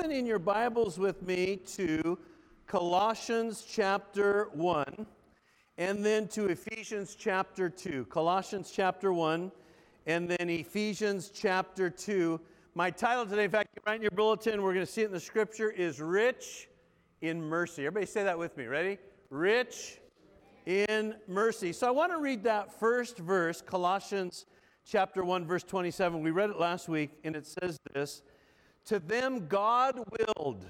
open 0.00 0.12
in 0.12 0.24
your 0.24 0.38
Bibles 0.38 0.98
with 0.98 1.20
me 1.26 1.56
to 1.56 2.18
Colossians 2.66 3.66
chapter 3.68 4.48
1 4.54 5.06
and 5.76 6.02
then 6.02 6.26
to 6.28 6.46
Ephesians 6.46 7.14
chapter 7.14 7.68
2. 7.68 8.06
Colossians 8.06 8.70
chapter 8.70 9.12
1 9.12 9.52
and 10.06 10.26
then 10.26 10.48
Ephesians 10.48 11.30
chapter 11.34 11.90
2. 11.90 12.40
My 12.74 12.90
title 12.90 13.26
today, 13.26 13.44
in 13.44 13.50
fact, 13.50 13.78
right 13.86 13.96
in 13.96 14.00
your 14.00 14.10
bulletin, 14.12 14.62
we're 14.62 14.72
going 14.72 14.86
to 14.86 14.90
see 14.90 15.02
it 15.02 15.06
in 15.06 15.12
the 15.12 15.20
scripture, 15.20 15.68
is 15.70 16.00
Rich 16.00 16.70
in 17.20 17.42
Mercy. 17.42 17.84
Everybody 17.84 18.06
say 18.06 18.22
that 18.22 18.38
with 18.38 18.56
me. 18.56 18.68
Ready? 18.68 18.96
Rich 19.28 20.00
in 20.64 21.14
mercy. 21.28 21.74
So 21.74 21.86
I 21.86 21.90
want 21.90 22.10
to 22.12 22.18
read 22.18 22.42
that 22.44 22.72
first 22.72 23.18
verse, 23.18 23.60
Colossians 23.60 24.46
chapter 24.86 25.22
1, 25.22 25.44
verse 25.44 25.62
27. 25.62 26.22
We 26.22 26.30
read 26.30 26.48
it 26.48 26.58
last 26.58 26.88
week, 26.88 27.10
and 27.22 27.36
it 27.36 27.46
says 27.46 27.76
this 27.92 28.22
To 28.86 28.98
them 28.98 29.46
God 29.46 30.02
willed 30.18 30.66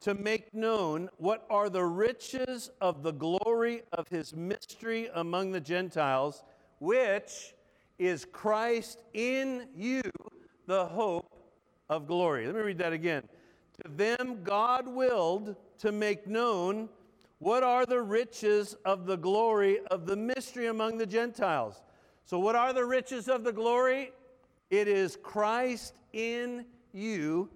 to 0.00 0.14
make 0.14 0.54
known 0.54 1.08
what 1.16 1.44
are 1.50 1.68
the 1.68 1.84
riches 1.84 2.70
of 2.80 3.02
the 3.02 3.12
glory 3.12 3.82
of 3.92 4.06
his 4.08 4.34
mystery 4.34 5.08
among 5.14 5.52
the 5.52 5.60
Gentiles, 5.60 6.44
which 6.78 7.54
is 7.98 8.26
Christ 8.30 9.02
in 9.14 9.66
you, 9.74 10.02
the 10.66 10.86
hope 10.86 11.36
of 11.88 12.06
glory. 12.06 12.46
Let 12.46 12.54
me 12.54 12.60
read 12.60 12.78
that 12.78 12.92
again. 12.92 13.22
To 13.82 13.90
them 13.90 14.42
God 14.42 14.86
willed 14.86 15.56
to 15.78 15.92
make 15.92 16.26
known 16.26 16.88
what 17.38 17.62
are 17.62 17.84
the 17.84 18.00
riches 18.00 18.76
of 18.84 19.06
the 19.06 19.16
glory 19.16 19.80
of 19.90 20.06
the 20.06 20.16
mystery 20.16 20.66
among 20.66 20.98
the 20.98 21.06
Gentiles. 21.06 21.82
So, 22.24 22.38
what 22.38 22.56
are 22.56 22.72
the 22.72 22.84
riches 22.84 23.28
of 23.28 23.44
the 23.44 23.52
glory? 23.52 24.12
It 24.70 24.88
is 24.88 25.16
Christ 25.22 25.94
in 26.12 26.64
you, 26.96 27.48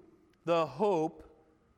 the 0.45 0.67
hope 0.67 1.25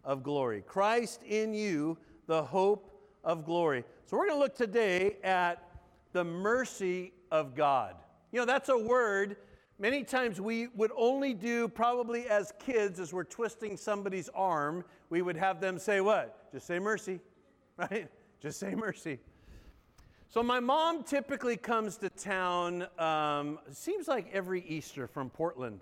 of 0.04 0.22
glory. 0.22 0.62
Christ 0.66 1.22
in 1.22 1.54
you, 1.54 1.96
the 2.26 2.42
hope 2.42 2.90
of 3.24 3.44
glory. 3.44 3.84
So, 4.06 4.16
we're 4.16 4.26
going 4.26 4.38
to 4.38 4.42
look 4.42 4.56
today 4.56 5.16
at 5.22 5.70
the 6.12 6.24
mercy 6.24 7.12
of 7.30 7.54
God. 7.54 7.94
You 8.32 8.40
know, 8.40 8.46
that's 8.46 8.68
a 8.68 8.78
word 8.78 9.36
many 9.82 10.04
times 10.04 10.40
we 10.40 10.68
would 10.68 10.92
only 10.96 11.34
do, 11.34 11.68
probably 11.68 12.28
as 12.28 12.52
kids, 12.64 13.00
as 13.00 13.12
we're 13.12 13.24
twisting 13.24 13.76
somebody's 13.76 14.28
arm, 14.30 14.84
we 15.10 15.20
would 15.20 15.36
have 15.36 15.60
them 15.60 15.78
say, 15.78 16.00
What? 16.00 16.50
Just 16.52 16.66
say 16.66 16.78
mercy, 16.78 17.20
right? 17.76 18.08
Just 18.40 18.58
say 18.58 18.74
mercy. 18.74 19.18
So, 20.28 20.42
my 20.42 20.60
mom 20.60 21.02
typically 21.02 21.56
comes 21.56 21.98
to 21.98 22.08
town, 22.08 22.86
um, 22.98 23.58
seems 23.72 24.08
like 24.08 24.30
every 24.32 24.62
Easter 24.66 25.06
from 25.06 25.28
Portland. 25.28 25.80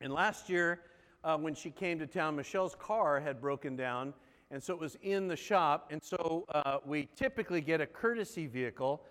And 0.00 0.12
last 0.12 0.48
year, 0.48 0.80
uh, 1.24 1.36
when 1.36 1.54
she 1.54 1.70
came 1.70 1.98
to 1.98 2.06
town, 2.06 2.36
Michelle's 2.36 2.74
car 2.74 3.20
had 3.20 3.40
broken 3.40 3.76
down, 3.76 4.14
and 4.50 4.62
so 4.62 4.72
it 4.72 4.80
was 4.80 4.96
in 5.02 5.28
the 5.28 5.36
shop. 5.36 5.88
And 5.90 6.02
so 6.02 6.46
uh, 6.54 6.78
we 6.86 7.08
typically 7.16 7.60
get 7.60 7.80
a 7.80 7.86
courtesy 7.86 8.46
vehicle, 8.46 9.02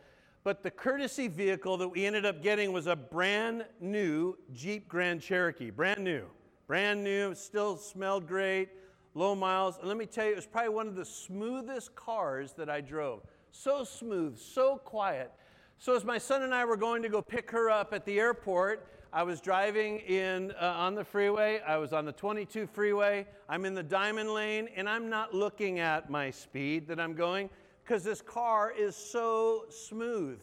but 0.43 0.63
the 0.63 0.71
courtesy 0.71 1.27
vehicle 1.27 1.77
that 1.77 1.87
we 1.87 2.05
ended 2.05 2.25
up 2.25 2.41
getting 2.41 2.71
was 2.71 2.87
a 2.87 2.95
brand 2.95 3.65
new 3.81 4.37
Jeep 4.53 4.87
Grand 4.87 5.21
Cherokee, 5.21 5.69
brand 5.69 6.03
new, 6.03 6.25
brand 6.67 7.03
new, 7.03 7.35
still 7.35 7.77
smelled 7.77 8.27
great, 8.27 8.69
low 9.13 9.35
miles. 9.35 9.77
And 9.77 9.87
let 9.87 9.97
me 9.97 10.05
tell 10.05 10.25
you, 10.25 10.31
it 10.31 10.35
was 10.37 10.47
probably 10.47 10.69
one 10.69 10.87
of 10.87 10.95
the 10.95 11.05
smoothest 11.05 11.95
cars 11.95 12.53
that 12.53 12.69
I 12.69 12.81
drove. 12.81 13.23
So 13.51 13.83
smooth, 13.83 14.37
so 14.37 14.77
quiet. 14.77 15.31
So 15.79 15.95
as 15.95 16.03
my 16.03 16.17
son 16.17 16.43
and 16.43 16.53
I 16.53 16.65
were 16.65 16.77
going 16.77 17.01
to 17.03 17.09
go 17.09 17.21
pick 17.21 17.51
her 17.51 17.69
up 17.69 17.93
at 17.93 18.05
the 18.05 18.19
airport, 18.19 18.87
I 19.13 19.23
was 19.23 19.39
driving 19.39 19.99
in 19.99 20.51
uh, 20.59 20.65
on 20.65 20.93
the 20.93 21.03
freeway. 21.03 21.61
I 21.65 21.77
was 21.77 21.93
on 21.93 22.05
the 22.05 22.11
22 22.11 22.67
freeway. 22.67 23.25
I'm 23.47 23.63
in 23.63 23.73
the 23.73 23.83
diamond 23.83 24.33
lane, 24.33 24.67
and 24.75 24.87
I'm 24.89 25.09
not 25.09 25.33
looking 25.33 25.79
at 25.79 26.09
my 26.09 26.29
speed 26.29 26.87
that 26.87 26.99
I'm 26.99 27.13
going 27.13 27.49
because 27.83 28.03
this 28.03 28.21
car 28.21 28.73
is 28.77 28.95
so 28.95 29.65
smooth. 29.69 30.39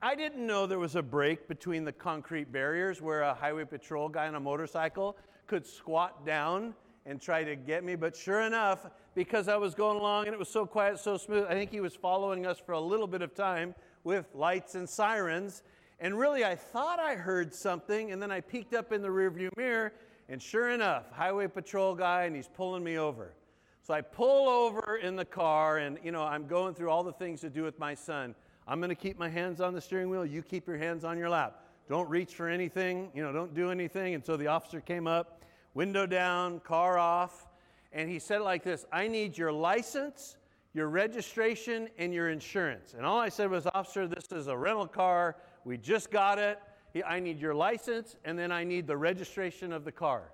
I 0.00 0.14
didn't 0.14 0.46
know 0.46 0.66
there 0.66 0.78
was 0.78 0.96
a 0.96 1.02
break 1.02 1.48
between 1.48 1.84
the 1.84 1.92
concrete 1.92 2.50
barriers 2.50 3.02
where 3.02 3.22
a 3.22 3.34
highway 3.34 3.64
patrol 3.64 4.08
guy 4.08 4.26
on 4.26 4.36
a 4.36 4.40
motorcycle 4.40 5.16
could 5.46 5.66
squat 5.66 6.24
down 6.24 6.74
and 7.04 7.20
try 7.20 7.44
to 7.44 7.56
get 7.56 7.84
me. 7.84 7.94
But 7.94 8.16
sure 8.16 8.40
enough, 8.42 8.86
because 9.14 9.48
I 9.48 9.56
was 9.56 9.74
going 9.74 9.98
along 9.98 10.26
and 10.26 10.34
it 10.34 10.38
was 10.38 10.48
so 10.48 10.64
quiet, 10.64 10.98
so 10.98 11.16
smooth, 11.16 11.46
I 11.48 11.52
think 11.52 11.70
he 11.70 11.80
was 11.80 11.94
following 11.94 12.46
us 12.46 12.58
for 12.58 12.72
a 12.72 12.80
little 12.80 13.06
bit 13.06 13.22
of 13.22 13.34
time 13.34 13.74
with 14.04 14.26
lights 14.34 14.76
and 14.76 14.88
sirens. 14.88 15.62
And 16.00 16.18
really, 16.18 16.44
I 16.44 16.54
thought 16.54 17.00
I 17.00 17.14
heard 17.14 17.52
something, 17.52 18.12
and 18.12 18.22
then 18.22 18.30
I 18.30 18.40
peeked 18.40 18.74
up 18.74 18.92
in 18.92 19.02
the 19.02 19.08
rearview 19.08 19.48
mirror, 19.56 19.92
and 20.28 20.40
sure 20.40 20.70
enough, 20.70 21.10
highway 21.10 21.48
patrol 21.48 21.94
guy, 21.94 22.24
and 22.24 22.36
he's 22.36 22.48
pulling 22.48 22.84
me 22.84 22.98
over. 22.98 23.34
So 23.82 23.94
I 23.94 24.02
pull 24.02 24.48
over 24.48 24.96
in 24.96 25.16
the 25.16 25.24
car, 25.24 25.78
and 25.78 25.98
you 26.04 26.12
know, 26.12 26.22
I'm 26.22 26.46
going 26.46 26.74
through 26.74 26.90
all 26.90 27.02
the 27.02 27.12
things 27.12 27.40
to 27.40 27.50
do 27.50 27.62
with 27.62 27.78
my 27.78 27.94
son. 27.94 28.34
I'm 28.66 28.80
going 28.80 28.90
to 28.90 28.94
keep 28.94 29.18
my 29.18 29.28
hands 29.28 29.60
on 29.60 29.72
the 29.74 29.80
steering 29.80 30.10
wheel. 30.10 30.26
You 30.26 30.42
keep 30.42 30.68
your 30.68 30.76
hands 30.76 31.04
on 31.04 31.16
your 31.16 31.30
lap. 31.30 31.64
Don't 31.88 32.08
reach 32.08 32.34
for 32.34 32.48
anything. 32.48 33.10
You 33.14 33.22
know, 33.22 33.32
don't 33.32 33.54
do 33.54 33.70
anything. 33.70 34.14
And 34.14 34.24
so 34.24 34.36
the 34.36 34.46
officer 34.46 34.80
came 34.80 35.06
up, 35.06 35.42
window 35.72 36.04
down, 36.04 36.60
car 36.60 36.98
off, 36.98 37.46
and 37.92 38.10
he 38.10 38.18
said 38.18 38.42
like 38.42 38.62
this 38.62 38.84
I 38.92 39.08
need 39.08 39.38
your 39.38 39.52
license, 39.52 40.36
your 40.74 40.88
registration, 40.88 41.88
and 41.96 42.12
your 42.12 42.28
insurance. 42.28 42.94
And 42.94 43.06
all 43.06 43.18
I 43.18 43.30
said 43.30 43.50
was, 43.50 43.66
Officer, 43.74 44.06
this 44.06 44.26
is 44.30 44.46
a 44.48 44.56
rental 44.56 44.86
car. 44.86 45.36
We 45.64 45.76
just 45.76 46.10
got 46.10 46.38
it. 46.38 46.58
I 47.06 47.20
need 47.20 47.38
your 47.38 47.54
license, 47.54 48.16
and 48.24 48.38
then 48.38 48.50
I 48.50 48.64
need 48.64 48.86
the 48.86 48.96
registration 48.96 49.72
of 49.72 49.84
the 49.84 49.92
car. 49.92 50.32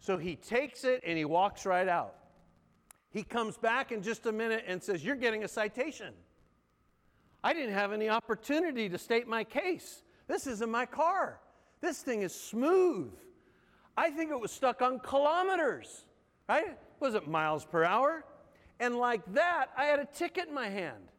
So 0.00 0.16
he 0.16 0.36
takes 0.36 0.84
it 0.84 1.02
and 1.04 1.18
he 1.18 1.24
walks 1.24 1.66
right 1.66 1.88
out. 1.88 2.14
He 3.10 3.22
comes 3.22 3.56
back 3.56 3.92
in 3.92 4.02
just 4.02 4.26
a 4.26 4.32
minute 4.32 4.64
and 4.66 4.82
says, 4.82 5.04
You're 5.04 5.16
getting 5.16 5.44
a 5.44 5.48
citation. 5.48 6.12
I 7.42 7.52
didn't 7.52 7.74
have 7.74 7.92
any 7.92 8.08
opportunity 8.08 8.88
to 8.88 8.98
state 8.98 9.28
my 9.28 9.44
case. 9.44 10.02
This 10.26 10.46
isn't 10.46 10.70
my 10.70 10.86
car. 10.86 11.40
This 11.80 12.00
thing 12.00 12.22
is 12.22 12.34
smooth. 12.34 13.12
I 13.96 14.10
think 14.10 14.30
it 14.30 14.40
was 14.40 14.50
stuck 14.50 14.82
on 14.82 14.98
kilometers, 14.98 16.04
right? 16.48 16.78
Was 17.00 17.14
it 17.14 17.28
miles 17.28 17.64
per 17.64 17.84
hour? 17.84 18.24
And 18.80 18.96
like 18.96 19.22
that, 19.34 19.66
I 19.76 19.84
had 19.84 20.00
a 20.00 20.06
ticket 20.06 20.48
in 20.48 20.54
my 20.54 20.68
hand. 20.68 21.12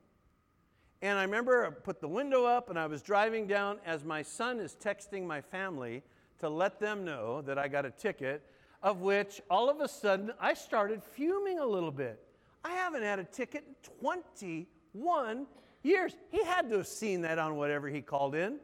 And 1.06 1.20
I 1.20 1.22
remember 1.22 1.68
I 1.68 1.70
put 1.70 2.02
the 2.02 2.08
window 2.08 2.46
up 2.46 2.72
and 2.72 2.80
I 2.80 2.88
was 2.88 3.04
driving 3.04 3.46
down 3.46 3.78
as 3.86 4.04
my 4.04 4.24
son 4.24 4.60
is 4.60 4.76
texting 4.84 5.24
my 5.24 5.40
family 5.40 6.02
to 6.40 6.50
let 6.50 6.80
them 6.80 7.06
know 7.06 7.44
that 7.44 7.60
I 7.60 7.68
got 7.68 7.86
a 7.86 7.92
ticket, 7.92 8.42
of 8.82 9.02
which 9.02 9.40
all 9.48 9.70
of 9.70 9.82
a 9.82 9.88
sudden 9.88 10.32
I 10.40 10.56
started 10.56 11.04
fuming 11.04 11.60
a 11.60 11.66
little 11.66 11.92
bit. 11.92 12.20
I 12.64 12.72
haven't 12.72 13.04
had 13.04 13.20
a 13.20 13.24
ticket 13.24 13.66
in 13.68 13.76
21 14.00 15.46
years. 15.84 16.16
He 16.32 16.44
had 16.44 16.72
to 16.72 16.78
have 16.78 16.88
seen 16.88 17.22
that 17.22 17.38
on 17.38 17.56
whatever 17.56 17.88
he 17.88 18.02
called 18.02 18.34
in. 18.34 18.58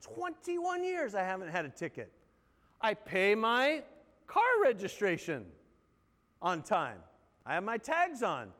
21 0.00 0.84
years 0.84 1.16
I 1.16 1.24
haven't 1.24 1.48
had 1.48 1.64
a 1.64 1.68
ticket. 1.68 2.12
I 2.80 2.94
pay 2.94 3.34
my 3.34 3.82
car 4.28 4.62
registration 4.62 5.46
on 6.40 6.62
time. 6.62 6.98
I 7.44 7.54
have 7.54 7.64
my 7.64 7.76
tags 7.76 8.22
on. 8.22 8.52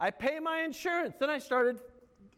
I 0.00 0.10
pay 0.10 0.38
my 0.38 0.60
insurance. 0.62 1.16
Then 1.18 1.28
I 1.28 1.38
started 1.38 1.80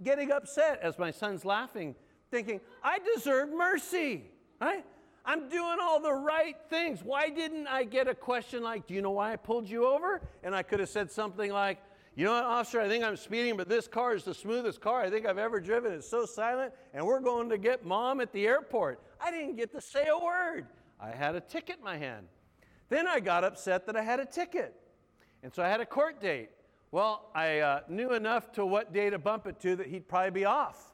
getting 0.02 0.30
upset 0.30 0.80
as 0.82 0.98
my 0.98 1.10
son's 1.10 1.44
laughing, 1.44 1.94
thinking, 2.30 2.60
I 2.82 2.98
deserve 3.14 3.50
mercy, 3.50 4.24
right? 4.60 4.84
I'm 5.24 5.48
doing 5.48 5.78
all 5.80 6.00
the 6.00 6.12
right 6.12 6.56
things. 6.68 7.02
Why 7.02 7.28
didn't 7.28 7.66
I 7.66 7.84
get 7.84 8.08
a 8.08 8.14
question 8.14 8.62
like, 8.62 8.86
Do 8.86 8.94
you 8.94 9.02
know 9.02 9.10
why 9.10 9.32
I 9.32 9.36
pulled 9.36 9.68
you 9.68 9.86
over? 9.86 10.22
And 10.42 10.54
I 10.54 10.62
could 10.62 10.80
have 10.80 10.88
said 10.88 11.10
something 11.10 11.52
like, 11.52 11.78
you 12.16 12.24
know 12.24 12.32
what, 12.32 12.44
officer, 12.44 12.80
I 12.80 12.88
think 12.88 13.04
I'm 13.04 13.16
speeding, 13.16 13.56
but 13.56 13.68
this 13.68 13.86
car 13.86 14.14
is 14.14 14.24
the 14.24 14.34
smoothest 14.34 14.80
car 14.80 15.00
I 15.00 15.10
think 15.10 15.26
I've 15.26 15.38
ever 15.38 15.60
driven. 15.60 15.92
It's 15.92 16.08
so 16.08 16.26
silent, 16.26 16.72
and 16.92 17.06
we're 17.06 17.20
going 17.20 17.48
to 17.50 17.58
get 17.58 17.84
mom 17.84 18.20
at 18.20 18.32
the 18.32 18.46
airport. 18.46 19.00
I 19.20 19.30
didn't 19.30 19.56
get 19.56 19.72
to 19.72 19.80
say 19.80 20.08
a 20.08 20.18
word. 20.18 20.66
I 20.98 21.10
had 21.10 21.36
a 21.36 21.40
ticket 21.40 21.78
in 21.78 21.84
my 21.84 21.96
hand. 21.96 22.26
Then 22.88 23.06
I 23.06 23.20
got 23.20 23.44
upset 23.44 23.86
that 23.86 23.96
I 23.96 24.02
had 24.02 24.18
a 24.18 24.26
ticket. 24.26 24.74
And 25.42 25.54
so 25.54 25.62
I 25.62 25.68
had 25.68 25.80
a 25.80 25.86
court 25.86 26.20
date. 26.20 26.50
Well, 26.92 27.30
I 27.34 27.60
uh, 27.60 27.80
knew 27.88 28.14
enough 28.14 28.50
to 28.52 28.66
what 28.66 28.92
day 28.92 29.10
to 29.10 29.18
bump 29.18 29.46
it 29.46 29.60
to 29.60 29.76
that 29.76 29.86
he'd 29.86 30.08
probably 30.08 30.32
be 30.32 30.44
off. 30.44 30.92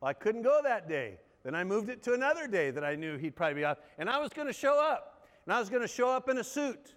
Well, 0.00 0.08
I 0.08 0.12
couldn't 0.12 0.42
go 0.42 0.60
that 0.64 0.88
day. 0.88 1.18
Then 1.44 1.54
I 1.54 1.62
moved 1.62 1.88
it 1.88 2.02
to 2.04 2.14
another 2.14 2.48
day 2.48 2.72
that 2.72 2.84
I 2.84 2.96
knew 2.96 3.16
he'd 3.16 3.36
probably 3.36 3.54
be 3.54 3.64
off. 3.64 3.78
And 3.98 4.10
I 4.10 4.18
was 4.18 4.30
going 4.32 4.48
to 4.48 4.52
show 4.52 4.80
up. 4.80 5.24
And 5.44 5.54
I 5.54 5.60
was 5.60 5.70
going 5.70 5.82
to 5.82 5.88
show 5.88 6.08
up 6.08 6.28
in 6.28 6.38
a 6.38 6.44
suit. 6.44 6.94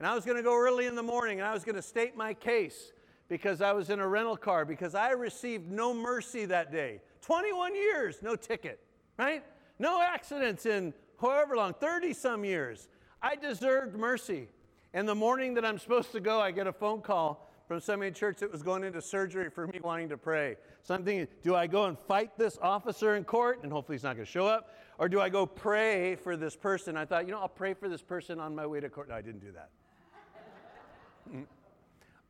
And 0.00 0.08
I 0.08 0.14
was 0.14 0.24
going 0.24 0.36
to 0.36 0.42
go 0.42 0.56
early 0.56 0.86
in 0.86 0.96
the 0.96 1.02
morning 1.02 1.38
and 1.38 1.46
I 1.46 1.54
was 1.54 1.62
going 1.62 1.76
to 1.76 1.82
state 1.82 2.16
my 2.16 2.34
case 2.34 2.92
because 3.28 3.60
I 3.60 3.72
was 3.72 3.90
in 3.90 4.00
a 4.00 4.08
rental 4.08 4.36
car 4.36 4.64
because 4.64 4.96
I 4.96 5.10
received 5.10 5.70
no 5.70 5.94
mercy 5.94 6.44
that 6.46 6.72
day. 6.72 7.00
21 7.22 7.76
years, 7.76 8.18
no 8.20 8.34
ticket, 8.34 8.80
right? 9.16 9.44
No 9.78 10.02
accidents 10.02 10.66
in 10.66 10.92
however 11.20 11.56
long, 11.56 11.74
30 11.74 12.12
some 12.12 12.44
years. 12.44 12.88
I 13.22 13.36
deserved 13.36 13.96
mercy. 13.96 14.48
And 14.92 15.08
the 15.08 15.14
morning 15.14 15.54
that 15.54 15.64
I'm 15.64 15.78
supposed 15.78 16.10
to 16.12 16.20
go, 16.20 16.40
I 16.40 16.50
get 16.50 16.66
a 16.66 16.72
phone 16.72 17.00
call 17.00 17.48
from 17.66 17.80
somebody 17.80 18.08
in 18.08 18.14
church 18.14 18.38
that 18.38 18.52
was 18.52 18.62
going 18.62 18.84
into 18.84 19.00
surgery 19.00 19.48
for 19.48 19.66
me 19.66 19.80
wanting 19.82 20.08
to 20.10 20.18
pray. 20.18 20.56
So 20.82 20.94
I'm 20.94 21.04
thinking, 21.04 21.28
do 21.42 21.54
I 21.54 21.66
go 21.66 21.86
and 21.86 21.98
fight 21.98 22.36
this 22.36 22.58
officer 22.60 23.16
in 23.16 23.24
court 23.24 23.62
and 23.62 23.72
hopefully 23.72 23.96
he's 23.96 24.02
not 24.02 24.16
going 24.16 24.26
to 24.26 24.30
show 24.30 24.46
up? 24.46 24.74
Or 24.98 25.08
do 25.08 25.20
I 25.20 25.28
go 25.28 25.46
pray 25.46 26.14
for 26.16 26.36
this 26.36 26.54
person? 26.54 26.96
I 26.96 27.04
thought, 27.04 27.26
you 27.26 27.32
know, 27.32 27.40
I'll 27.40 27.48
pray 27.48 27.74
for 27.74 27.88
this 27.88 28.02
person 28.02 28.38
on 28.38 28.54
my 28.54 28.66
way 28.66 28.80
to 28.80 28.88
court. 28.88 29.08
No, 29.08 29.14
I 29.14 29.22
didn't 29.22 29.40
do 29.40 29.52
that. 29.52 29.70
Mm. 31.32 31.46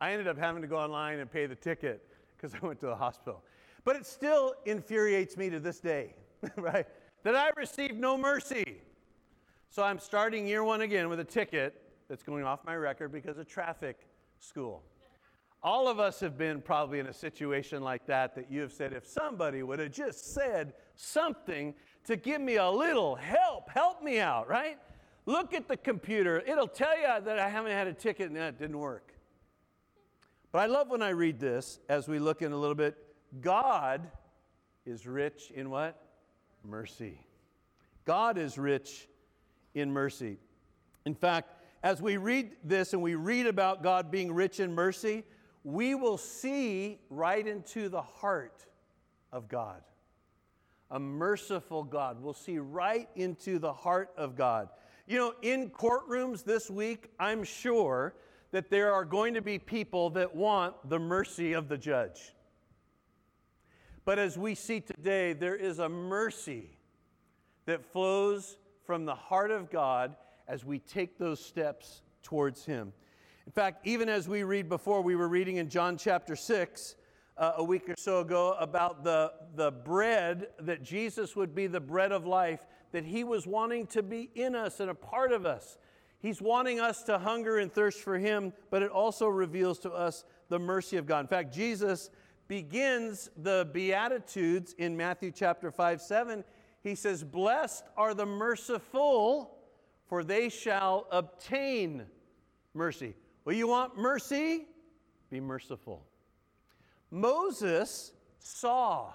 I 0.01 0.13
ended 0.13 0.29
up 0.29 0.39
having 0.39 0.63
to 0.63 0.69
go 0.69 0.79
online 0.79 1.19
and 1.19 1.31
pay 1.31 1.47
the 1.47 1.55
ticket 1.55 2.07
because 2.37 2.55
I 2.55 2.65
went 2.65 2.81
to 2.81 2.87
the 2.87 2.97
hospital. 2.97 3.43
But 3.85 3.97
it 3.97 4.07
still 4.07 4.55
infuriates 4.65 5.37
me 5.37 5.51
to 5.51 5.61
this 5.61 5.81
day, 5.81 6.15
right? 6.57 6.87
That 7.23 7.35
I 7.35 7.51
received 7.57 7.97
no 7.97 8.17
mercy. 8.17 8.83
So 9.69 9.83
I'm 9.83 9.99
starting 9.99 10.47
year 10.47 10.63
one 10.63 10.83
again 10.83 11.09
with 11.09 11.21
a 11.21 11.25
ticket 11.25 11.83
that's 12.09 12.23
going 12.23 12.45
off 12.45 12.61
my 12.65 12.77
record 12.77 13.13
because 13.13 13.39
of 13.39 13.49
traffic 13.49 14.07
school. 14.39 14.83
All 15.65 15.89
of 15.89 15.99
us 15.99 16.21
have 16.21 16.37
been 16.37 16.61
probably 16.61 16.99
in 16.99 17.07
a 17.07 17.13
situation 17.13 17.83
like 17.83 18.05
that 18.07 18.35
that 18.35 18.51
you 18.51 18.61
have 18.61 18.71
said, 18.71 18.93
if 18.93 19.07
somebody 19.07 19.63
would 19.63 19.79
have 19.79 19.93
just 19.93 20.35
said 20.35 20.75
something 20.95 21.75
to 22.05 22.17
give 22.17 22.43
me 22.43 22.57
a 22.57 22.69
little 22.69 23.15
help, 23.15 23.71
help 23.71 24.03
me 24.03 24.21
out, 24.21 24.47
right? 24.47 24.77
Look 25.25 25.55
at 25.55 25.67
the 25.67 25.79
computer. 25.79 26.43
It'll 26.47 26.69
tell 26.69 26.95
you 26.99 27.07
that 27.25 27.39
I 27.39 27.49
haven't 27.49 27.73
had 27.73 27.87
a 27.87 27.95
ticket 27.95 28.27
and 28.27 28.37
that 28.37 28.59
didn't 28.59 28.79
work. 28.79 29.15
But 30.53 30.59
I 30.59 30.67
love 30.67 30.91
when 30.91 31.01
I 31.01 31.09
read 31.09 31.41
this 31.41 31.79
as 31.89 32.09
we 32.09 32.19
look 32.19 32.43
in 32.43 32.53
a 32.53 32.57
little 32.59 32.75
bit. 32.75 32.99
God 33.41 34.03
is 34.85 35.07
rich 35.07 35.51
in 35.51 35.71
what? 35.71 35.99
Mercy. 36.63 37.19
God 38.05 38.37
is 38.37 38.59
rich 38.59 39.09
in 39.75 39.91
mercy. 39.91 40.37
In 41.07 41.15
fact, 41.15 41.55
as 41.83 42.03
we 42.03 42.19
read 42.19 42.51
this 42.63 42.93
and 42.93 43.01
we 43.01 43.15
read 43.15 43.47
about 43.47 43.83
God 43.83 44.11
being 44.11 44.31
rich 44.33 44.61
in 44.61 44.75
mercy, 44.75 45.25
we 45.65 45.95
will 45.95 46.19
see 46.19 47.01
right 47.09 47.47
into 47.47 47.89
the 47.89 48.03
heart 48.03 48.67
of 49.33 49.49
God. 49.49 49.83
A 50.91 51.01
merciful 51.01 51.83
God. 51.83 52.23
We'll 52.23 52.35
see 52.35 52.59
right 52.59 53.09
into 53.17 53.59
the 53.59 53.73
heart 53.73 54.11
of 54.17 54.37
God. 54.37 54.69
You 55.07 55.19
know, 55.19 55.35
in 55.43 55.71
courtrooms 55.71 56.45
this 56.45 56.71
week, 56.71 57.11
I'm 57.19 57.43
sure 57.43 58.15
that 58.53 58.71
there 58.71 58.93
are 58.93 59.05
going 59.05 59.35
to 59.35 59.43
be 59.43 59.59
people 59.59 60.11
that 60.11 60.37
want 60.37 60.89
the 60.89 60.99
mercy 60.99 61.55
of 61.55 61.69
the 61.69 61.79
judge. 61.79 62.35
But 64.05 64.19
as 64.19 64.37
we 64.37 64.55
see 64.55 64.81
today, 64.81 65.33
there 65.33 65.57
is 65.57 65.79
a 65.79 65.89
mercy 65.89 66.79
that 67.65 67.85
flows 67.85 68.59
from 68.85 69.07
the 69.07 69.15
heart 69.15 69.51
of 69.51 69.71
God 69.71 70.15
as 70.47 70.65
we 70.65 70.79
take 70.79 71.19
those 71.19 71.41
steps 71.41 72.03
towards 72.23 72.67
Him. 72.67 72.93
In 73.47 73.53
fact, 73.53 73.87
even 73.87 74.09
as 74.09 74.29
we 74.29 74.43
read 74.43 74.69
before, 74.69 75.03
we 75.03 75.17
were 75.17 75.29
reading 75.29 75.57
in 75.57 75.69
John 75.69 75.99
chapter 75.99 76.35
6 76.35 76.97
uh, 77.37 77.53
a 77.59 77.65
week 77.65 77.89
or 77.89 77.95
so 77.99 78.21
ago 78.21 78.57
about 78.59 79.05
the, 79.05 79.33
the 79.55 79.71
bread, 79.71 80.49
that 80.61 80.83
Jesus 80.83 81.37
would 81.37 81.55
be 81.55 81.67
the 81.67 81.81
bread 81.81 82.11
of 82.11 82.27
life, 82.27 82.67
that 82.93 83.05
He 83.05 83.23
was 83.23 83.47
wanting 83.47 83.87
to 83.89 84.03
be 84.03 84.31
in 84.35 84.55
us 84.55 84.81
and 84.81 84.91
a 84.91 84.95
part 84.95 85.31
of 85.31 85.45
us. 85.45 85.77
He's 86.21 86.41
wanting 86.41 86.81
us 86.81 87.03
to 87.03 87.19
hunger 87.19 87.59
and 87.59 87.71
thirst 87.71 88.01
for 88.01 88.19
Him, 88.19 88.55
but 88.71 88.83
it 88.83 88.91
also 88.91 89.29
reveals 89.29 89.79
to 89.81 89.93
us 89.93 90.25
the 90.49 90.59
mercy 90.59 90.97
of 90.97 91.07
God. 91.07 91.21
In 91.21 91.27
fact, 91.27 91.55
Jesus 91.55 92.09
begins 92.49 93.29
the 93.37 93.69
Beatitudes 93.75 94.75
in 94.79 94.97
Matthew 94.97 95.31
chapter 95.31 95.71
5 95.71 96.01
7. 96.01 96.45
He 96.83 96.95
says, 96.95 97.23
Blessed 97.23 97.85
are 97.97 98.15
the 98.15 98.27
merciful, 98.27 99.59
for 100.07 100.25
they 100.25 100.49
shall 100.49 101.07
obtain 101.11 102.07
mercy. 102.73 103.15
Well, 103.45 103.55
you 103.55 103.69
want 103.69 103.99
mercy? 103.99 104.67
Be 105.31 105.41
merciful. 105.41 106.07
Moses 107.11 108.13
saw 108.39 109.11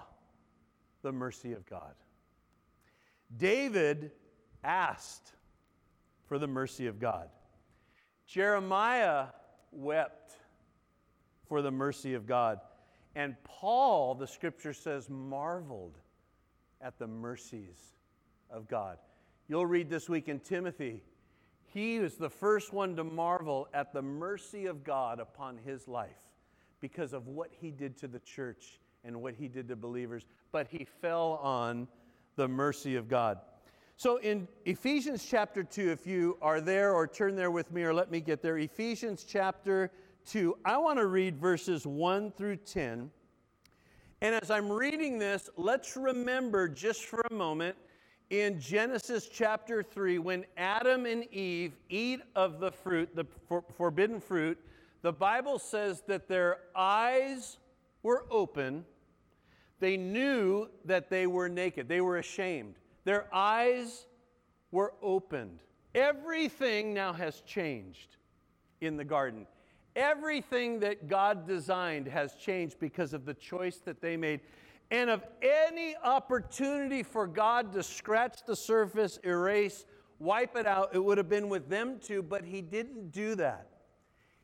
the 1.02 1.12
mercy 1.12 1.52
of 1.52 1.66
God. 1.66 1.94
David 3.36 4.12
asked 4.62 5.32
for 6.26 6.38
the 6.38 6.46
mercy 6.46 6.86
of 6.86 6.98
God. 7.00 7.28
Jeremiah 8.26 9.26
wept 9.72 10.34
for 11.48 11.62
the 11.62 11.70
mercy 11.70 12.14
of 12.14 12.26
God. 12.26 12.60
And 13.16 13.34
Paul, 13.44 14.14
the 14.14 14.26
scripture 14.26 14.72
says, 14.72 15.10
marveled 15.10 15.98
at 16.80 16.98
the 16.98 17.06
mercies 17.06 17.94
of 18.50 18.68
God. 18.68 18.98
You'll 19.48 19.66
read 19.66 19.90
this 19.90 20.08
week 20.08 20.28
in 20.28 20.38
Timothy. 20.38 21.02
He 21.72 22.00
was 22.00 22.16
the 22.16 22.30
first 22.30 22.72
one 22.72 22.96
to 22.96 23.04
marvel 23.04 23.68
at 23.72 23.92
the 23.92 24.02
mercy 24.02 24.66
of 24.66 24.82
God 24.82 25.20
upon 25.20 25.56
his 25.56 25.86
life 25.86 26.22
because 26.80 27.12
of 27.12 27.28
what 27.28 27.50
he 27.60 27.70
did 27.70 27.96
to 27.98 28.08
the 28.08 28.18
church 28.20 28.80
and 29.04 29.22
what 29.22 29.34
he 29.34 29.46
did 29.46 29.68
to 29.68 29.76
believers. 29.76 30.24
But 30.50 30.66
he 30.68 30.84
fell 31.00 31.38
on 31.42 31.86
the 32.34 32.48
mercy 32.48 32.96
of 32.96 33.08
God. 33.08 33.38
So 33.96 34.16
in 34.16 34.48
Ephesians 34.64 35.24
chapter 35.24 35.62
2, 35.62 35.90
if 35.90 36.06
you 36.06 36.38
are 36.42 36.60
there 36.60 36.92
or 36.92 37.06
turn 37.06 37.36
there 37.36 37.50
with 37.50 37.70
me 37.70 37.84
or 37.84 37.94
let 37.94 38.10
me 38.10 38.20
get 38.20 38.42
there, 38.42 38.58
Ephesians 38.58 39.24
chapter 39.28 39.92
2, 40.26 40.56
I 40.64 40.76
want 40.78 40.98
to 40.98 41.06
read 41.06 41.36
verses 41.36 41.86
1 41.86 42.32
through 42.32 42.56
10. 42.56 43.10
And 44.22 44.34
as 44.34 44.50
I'm 44.50 44.70
reading 44.72 45.18
this, 45.18 45.48
let's 45.56 45.96
remember 45.96 46.68
just 46.68 47.04
for 47.04 47.22
a 47.30 47.34
moment 47.34 47.76
in 48.30 48.60
Genesis 48.60 49.28
chapter 49.28 49.82
3, 49.82 50.18
when 50.18 50.46
Adam 50.56 51.04
and 51.04 51.24
Eve 51.32 51.76
eat 51.88 52.20
of 52.36 52.60
the 52.60 52.70
fruit, 52.70 53.14
the 53.14 53.26
for, 53.48 53.64
forbidden 53.76 54.20
fruit, 54.20 54.56
the 55.02 55.12
Bible 55.12 55.58
says 55.58 56.02
that 56.06 56.28
their 56.28 56.58
eyes 56.74 57.58
were 58.02 58.24
open. 58.30 58.84
They 59.80 59.96
knew 59.96 60.68
that 60.84 61.10
they 61.10 61.26
were 61.26 61.48
naked, 61.48 61.88
they 61.88 62.00
were 62.00 62.18
ashamed. 62.18 62.74
Their 63.04 63.26
eyes 63.34 64.06
were 64.70 64.94
opened. 65.02 65.58
Everything 65.94 66.94
now 66.94 67.12
has 67.12 67.40
changed 67.40 68.16
in 68.80 68.96
the 68.96 69.04
garden. 69.04 69.46
Everything 69.96 70.78
that 70.80 71.08
God 71.08 71.48
designed 71.48 72.06
has 72.06 72.34
changed 72.34 72.78
because 72.78 73.12
of 73.12 73.24
the 73.24 73.34
choice 73.34 73.78
that 73.78 74.00
they 74.00 74.16
made. 74.16 74.40
And 74.90 75.08
of 75.08 75.22
any 75.40 75.94
opportunity 76.02 77.02
for 77.02 77.26
God 77.26 77.72
to 77.74 77.82
scratch 77.82 78.44
the 78.44 78.56
surface, 78.56 79.18
erase, 79.22 79.86
wipe 80.18 80.56
it 80.56 80.66
out, 80.66 80.94
it 80.94 80.98
would 80.98 81.18
have 81.18 81.28
been 81.28 81.48
with 81.48 81.68
them 81.68 81.98
too, 82.00 82.22
but 82.22 82.44
He 82.44 82.60
didn't 82.60 83.12
do 83.12 83.34
that. 83.36 83.68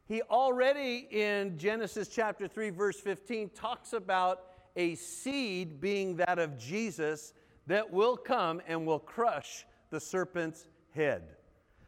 He 0.06 0.22
already 0.22 1.08
in 1.10 1.58
Genesis 1.58 2.08
chapter 2.08 2.46
3, 2.46 2.70
verse 2.70 3.00
15, 3.00 3.50
talks 3.50 3.92
about 3.92 4.44
a 4.76 4.94
seed 4.94 5.80
being 5.80 6.16
that 6.16 6.38
of 6.38 6.56
Jesus 6.56 7.32
that 7.66 7.90
will 7.90 8.16
come 8.16 8.62
and 8.68 8.86
will 8.86 9.00
crush 9.00 9.66
the 9.90 9.98
serpent's 9.98 10.68
head. 10.94 11.22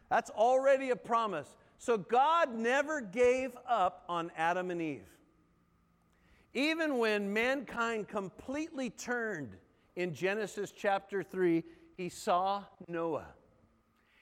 That's 0.09 0.29
already 0.31 0.89
a 0.89 0.95
promise. 0.95 1.47
So 1.77 1.97
God 1.97 2.53
never 2.53 2.99
gave 2.99 3.51
up 3.67 4.03
on 4.09 4.31
Adam 4.35 4.69
and 4.71 4.81
Eve. 4.81 5.07
Even 6.53 6.97
when 6.97 7.31
mankind 7.31 8.07
completely 8.07 8.89
turned 8.89 9.55
in 9.95 10.13
Genesis 10.13 10.71
chapter 10.75 11.21
3, 11.21 11.63
he 11.95 12.09
saw 12.09 12.63
Noah. 12.87 13.27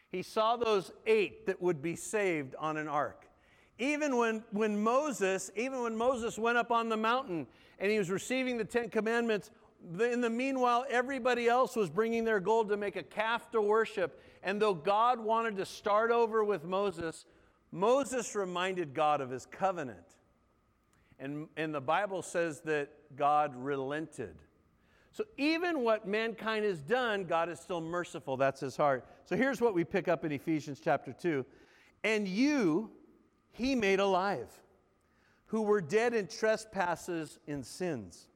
He 0.10 0.22
saw 0.24 0.58
those 0.58 0.92
eight 1.06 1.46
that 1.46 1.62
would 1.62 1.82
be 1.82 1.96
saved 1.96 2.56
on 2.60 2.78
an 2.78 2.88
ark. 2.88 3.28
Even 3.80 4.18
when, 4.18 4.44
when 4.52 4.82
Moses, 4.82 5.52
even 5.56 5.82
when 5.84 5.96
Moses 5.96 6.40
went 6.40 6.58
up 6.58 6.72
on 6.72 6.90
the 6.90 6.98
mountain 6.98 7.46
and 7.80 7.92
he 7.92 8.00
was 8.00 8.10
receiving 8.10 8.58
the 8.58 8.66
Ten 8.66 8.90
Commandments, 8.90 9.52
in 10.00 10.22
the 10.22 10.30
meanwhile, 10.30 10.86
everybody 10.90 11.48
else 11.48 11.76
was 11.76 11.90
bringing 11.90 12.26
their 12.26 12.40
gold 12.40 12.70
to 12.70 12.78
make 12.78 12.96
a 12.96 13.04
calf 13.04 13.52
to 13.52 13.62
worship. 13.62 14.20
And 14.42 14.62
though 14.62 14.74
God 14.74 15.20
wanted 15.20 15.56
to 15.58 15.66
start 15.66 16.10
over 16.10 16.44
with 16.44 16.64
Moses, 16.64 17.26
Moses 17.72 18.34
reminded 18.34 18.94
God 18.94 19.22
of 19.22 19.30
his 19.30 19.46
covenant. 19.46 20.17
And, 21.20 21.48
and 21.58 21.74
the 21.74 21.82
Bible 21.82 22.22
says 22.22 22.62
that 22.62 22.90
God 23.16 23.54
relented. 23.56 24.36
So 25.12 25.24
even 25.38 25.82
what 25.82 26.08
mankind 26.08 26.64
has 26.66 26.80
done, 26.80 27.24
God 27.24 27.50
is 27.50 27.60
still 27.60 27.82
merciful. 27.82 28.38
That's 28.38 28.60
his 28.60 28.78
heart. 28.78 29.06
So 29.26 29.36
here's 29.36 29.60
what 29.60 29.74
we 29.74 29.84
pick 29.84 30.08
up 30.08 30.24
in 30.26 30.32
Ephesians 30.32 30.80
chapter 30.80 31.12
2. 31.12 31.44
And 32.04 32.28
you 32.28 32.92
he 33.58 33.74
made 33.74 34.00
alive, 34.00 34.50
who 35.48 35.64
were 35.64 35.82
dead 35.82 36.14
in 36.14 36.28
trespasses 36.28 37.40
and 37.48 37.66
sins 37.66 38.28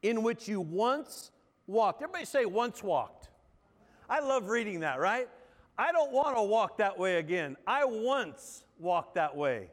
in 0.00 0.22
which 0.22 0.48
you 0.48 0.60
once 0.60 1.30
walked. 1.66 2.02
Everybody 2.02 2.24
say, 2.24 2.46
once 2.46 2.82
walked. 2.82 3.28
I 4.08 4.20
love 4.20 4.48
reading 4.48 4.80
that, 4.80 4.98
right? 4.98 5.28
I 5.76 5.92
don't 5.92 6.12
want 6.12 6.36
to 6.36 6.42
walk 6.42 6.78
that 6.78 6.98
way 6.98 7.16
again. 7.16 7.56
I 7.66 7.84
once 7.84 8.64
walked 8.78 9.16
that 9.16 9.36
way, 9.36 9.68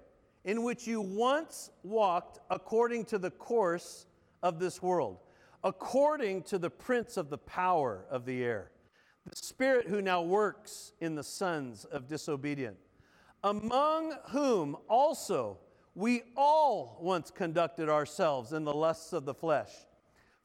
in 0.45 0.63
which 0.63 0.87
you 0.87 1.01
once 1.01 1.69
walked 1.83 2.39
according 2.49 3.05
to 3.05 3.17
the 3.17 3.31
course 3.31 4.05
of 4.41 4.59
this 4.59 4.81
world, 4.81 5.17
according 5.63 6.43
to 6.43 6.57
the 6.57 6.69
prince 6.69 7.17
of 7.17 7.29
the 7.29 7.37
power 7.37 8.05
of 8.09 8.25
the 8.25 8.43
air, 8.43 8.71
the 9.25 9.35
spirit 9.35 9.87
who 9.87 10.01
now 10.01 10.21
works 10.21 10.93
in 11.01 11.15
the 11.15 11.23
sons 11.23 11.85
of 11.85 12.07
disobedience, 12.07 12.89
among 13.43 14.13
whom 14.29 14.77
also 14.87 15.57
we 15.95 16.23
all 16.37 16.97
once 17.01 17.29
conducted 17.29 17.89
ourselves 17.89 18.53
in 18.53 18.63
the 18.63 18.73
lusts 18.73 19.13
of 19.13 19.25
the 19.25 19.33
flesh 19.33 19.71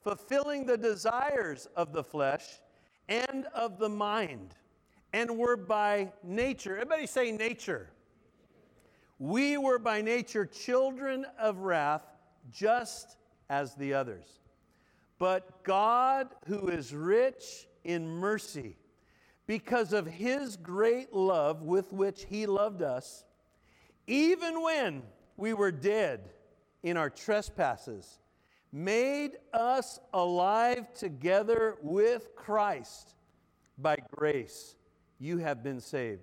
fulfilling 0.04 0.66
the 0.66 0.76
desires 0.76 1.66
of 1.74 1.92
the 1.92 2.04
flesh 2.04 2.60
and 3.08 3.46
of 3.54 3.78
the 3.78 3.88
mind, 3.88 4.54
and 5.14 5.30
were 5.36 5.56
by 5.56 6.12
nature, 6.22 6.74
everybody 6.74 7.06
say 7.06 7.32
nature. 7.32 7.88
We 9.18 9.56
were 9.56 9.78
by 9.78 10.02
nature 10.02 10.46
children 10.46 11.24
of 11.38 11.58
wrath, 11.58 12.04
just 12.50 13.16
as 13.48 13.74
the 13.74 13.94
others. 13.94 14.26
But 15.18 15.62
God, 15.62 16.28
who 16.46 16.68
is 16.68 16.92
rich 16.92 17.68
in 17.84 18.08
mercy, 18.08 18.76
because 19.46 19.92
of 19.92 20.06
his 20.06 20.56
great 20.56 21.12
love 21.12 21.62
with 21.62 21.92
which 21.92 22.26
he 22.28 22.46
loved 22.46 22.82
us, 22.82 23.24
even 24.06 24.62
when 24.62 25.02
we 25.36 25.54
were 25.54 25.72
dead 25.72 26.30
in 26.82 26.96
our 26.96 27.10
trespasses, 27.10 28.18
made 28.72 29.36
us 29.52 30.00
alive 30.12 30.92
together 30.94 31.76
with 31.80 32.34
Christ. 32.34 33.14
By 33.78 33.96
grace, 34.10 34.76
you 35.18 35.38
have 35.38 35.62
been 35.62 35.80
saved, 35.80 36.22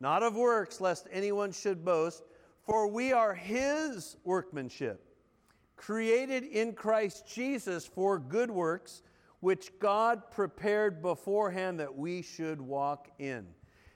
not 0.00 0.22
of 0.22 0.36
works, 0.36 0.80
lest 0.80 1.08
anyone 1.10 1.52
should 1.52 1.84
boast. 1.84 2.22
For 2.64 2.88
we 2.88 3.12
are 3.12 3.34
his 3.34 4.16
workmanship, 4.24 5.04
created 5.76 6.44
in 6.44 6.72
Christ 6.72 7.24
Jesus 7.32 7.86
for 7.86 8.18
good 8.18 8.50
works, 8.50 9.02
which 9.40 9.78
God 9.78 10.30
prepared 10.30 11.00
beforehand 11.00 11.78
that 11.80 11.96
we 11.96 12.22
should 12.22 12.60
walk 12.60 13.08
in. 13.18 13.46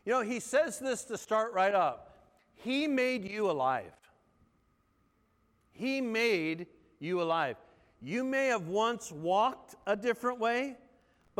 You 0.04 0.12
know, 0.12 0.23
he 0.23 0.40
says 0.40 0.78
this 0.78 1.04
to 1.04 1.19
start 1.19 1.52
right 1.52 1.75
up. 1.75 2.28
He 2.54 2.87
made 2.87 3.28
you 3.28 3.50
alive. 3.50 3.92
He 5.73 6.00
made 6.00 6.66
you 6.99 7.23
alive. 7.23 7.57
You 8.02 8.23
may 8.25 8.47
have 8.47 8.69
once 8.69 9.11
walked 9.11 9.75
a 9.87 9.97
different 9.97 10.38
way, 10.38 10.76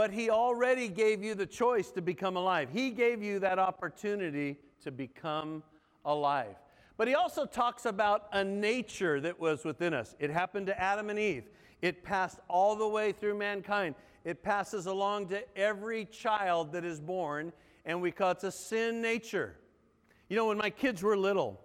but 0.01 0.11
He 0.11 0.31
already 0.31 0.89
gave 0.89 1.23
you 1.23 1.35
the 1.35 1.45
choice 1.45 1.91
to 1.91 2.01
become 2.01 2.35
alive. 2.35 2.71
He 2.73 2.89
gave 2.89 3.23
you 3.23 3.39
that 3.41 3.59
opportunity 3.59 4.57
to 4.83 4.91
become 4.91 5.63
alive. 6.07 6.55
But 6.97 7.07
He 7.07 7.15
also 7.15 7.45
talks 7.45 7.85
about 7.85 8.27
a 8.33 8.43
nature 8.43 9.21
that 9.21 9.39
was 9.39 9.63
within 9.63 9.93
us. 9.93 10.17
It 10.19 10.31
happened 10.31 10.69
to 10.69 10.81
Adam 10.81 11.11
and 11.11 11.19
Eve, 11.19 11.51
it 11.83 12.03
passed 12.03 12.39
all 12.49 12.77
the 12.77 12.89
way 12.89 13.13
through 13.13 13.37
mankind. 13.37 13.95
It 14.25 14.43
passes 14.43 14.87
along 14.87 15.29
to 15.29 15.45
every 15.55 16.07
child 16.07 16.73
that 16.73 16.87
is 16.87 16.99
born, 16.99 17.53
and 17.85 18.01
we 18.01 18.11
call 18.11 18.31
it 18.31 18.43
a 18.43 18.51
sin 18.51 19.03
nature. 19.03 19.55
You 20.31 20.37
know, 20.37 20.47
when 20.47 20.57
my 20.57 20.71
kids 20.71 21.03
were 21.03 21.15
little, 21.15 21.61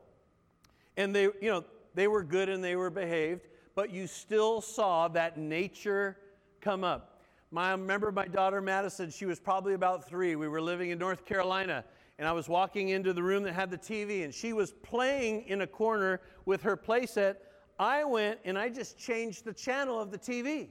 and 0.97 1.15
they, 1.15 1.23
you 1.23 1.37
know, 1.43 1.63
they 1.93 2.09
were 2.09 2.21
good 2.21 2.49
and 2.49 2.61
they 2.61 2.75
were 2.75 2.89
behaved, 2.89 3.47
but 3.75 3.91
you 3.91 4.07
still 4.07 4.59
saw 4.59 5.07
that 5.07 5.37
nature 5.37 6.17
come 6.59 6.83
up. 6.83 7.14
My, 7.51 7.69
I 7.69 7.71
remember 7.71 8.11
my 8.11 8.27
daughter 8.27 8.61
Madison, 8.61 9.09
she 9.09 9.25
was 9.25 9.39
probably 9.39 9.73
about 9.73 10.07
three. 10.07 10.35
We 10.35 10.47
were 10.47 10.61
living 10.61 10.89
in 10.89 10.99
North 10.99 11.25
Carolina, 11.25 11.85
and 12.17 12.27
I 12.27 12.31
was 12.31 12.49
walking 12.49 12.89
into 12.89 13.13
the 13.13 13.23
room 13.23 13.43
that 13.43 13.53
had 13.53 13.69
the 13.69 13.77
TV, 13.77 14.23
and 14.23 14.33
she 14.33 14.53
was 14.53 14.71
playing 14.71 15.43
in 15.43 15.61
a 15.61 15.67
corner 15.67 16.21
with 16.45 16.61
her 16.63 16.75
playset. 16.75 17.35
I 17.79 18.03
went 18.03 18.39
and 18.45 18.57
I 18.57 18.69
just 18.69 18.97
changed 18.97 19.45
the 19.45 19.53
channel 19.53 19.99
of 19.99 20.11
the 20.11 20.17
TV. 20.17 20.69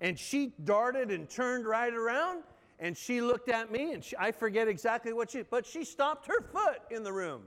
And 0.00 0.18
she 0.18 0.52
darted 0.64 1.10
and 1.10 1.28
turned 1.28 1.66
right 1.66 1.92
around, 1.92 2.42
and 2.78 2.96
she 2.96 3.20
looked 3.20 3.48
at 3.48 3.70
me, 3.70 3.92
and 3.92 4.04
she, 4.04 4.16
I 4.18 4.32
forget 4.32 4.68
exactly 4.68 5.12
what 5.12 5.30
she, 5.30 5.42
but 5.42 5.64
she 5.64 5.84
stomped 5.84 6.26
her 6.26 6.42
foot 6.42 6.80
in 6.90 7.02
the 7.02 7.12
room. 7.12 7.42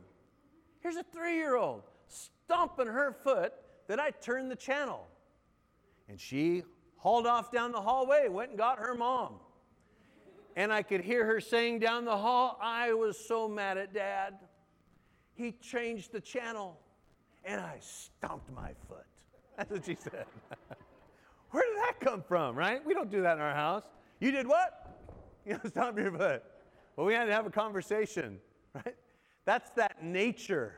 Here's 0.80 0.96
a 0.96 1.04
three 1.04 1.36
year 1.36 1.56
old 1.56 1.84
stomping 2.08 2.88
her 2.88 3.12
foot 3.24 3.54
that 3.88 4.00
I 4.00 4.12
turned 4.12 4.50
the 4.50 4.56
channel. 4.56 5.08
And 6.10 6.20
she 6.20 6.64
hauled 7.08 7.26
off 7.26 7.54
down 7.54 7.72
the 7.72 7.80
hallway, 7.80 8.28
went 8.28 8.50
and 8.50 8.58
got 8.58 8.80
her 8.80 8.94
mom. 8.94 9.36
And 10.58 10.74
I 10.74 10.82
could 10.82 11.00
hear 11.00 11.26
her 11.26 11.40
saying 11.40 11.80
down 11.80 12.04
the 12.04 12.18
hall, 12.18 12.60
I 12.62 12.92
was 12.92 13.18
so 13.18 13.48
mad 13.48 13.78
at 13.78 13.94
dad. 13.94 14.34
He 15.34 15.54
changed 15.54 16.12
the 16.12 16.20
channel, 16.20 16.78
and 17.46 17.62
I 17.62 17.78
stomped 17.80 18.52
my 18.54 18.72
foot. 18.90 19.06
That's 19.56 19.72
what 19.72 19.86
she 19.86 19.96
said. 19.96 20.26
Where 21.52 21.64
did 21.64 21.78
that 21.78 22.02
come 22.02 22.22
from, 22.28 22.58
right? 22.58 22.86
We 22.86 22.94
don't 22.94 23.10
do 23.10 23.22
that 23.22 23.38
in 23.38 23.42
our 23.42 23.56
house. 23.56 23.84
You 24.20 24.32
did 24.32 24.46
what? 24.46 24.84
You 25.46 25.54
know, 25.54 25.62
stomp 25.70 25.98
your 25.98 26.12
foot. 26.12 26.44
Well, 26.98 27.08
we 27.08 27.14
had 27.14 27.24
to 27.24 27.32
have 27.32 27.46
a 27.46 27.50
conversation, 27.50 28.38
right? 28.74 28.98
That's 29.46 29.70
that 29.78 30.04
nature 30.04 30.74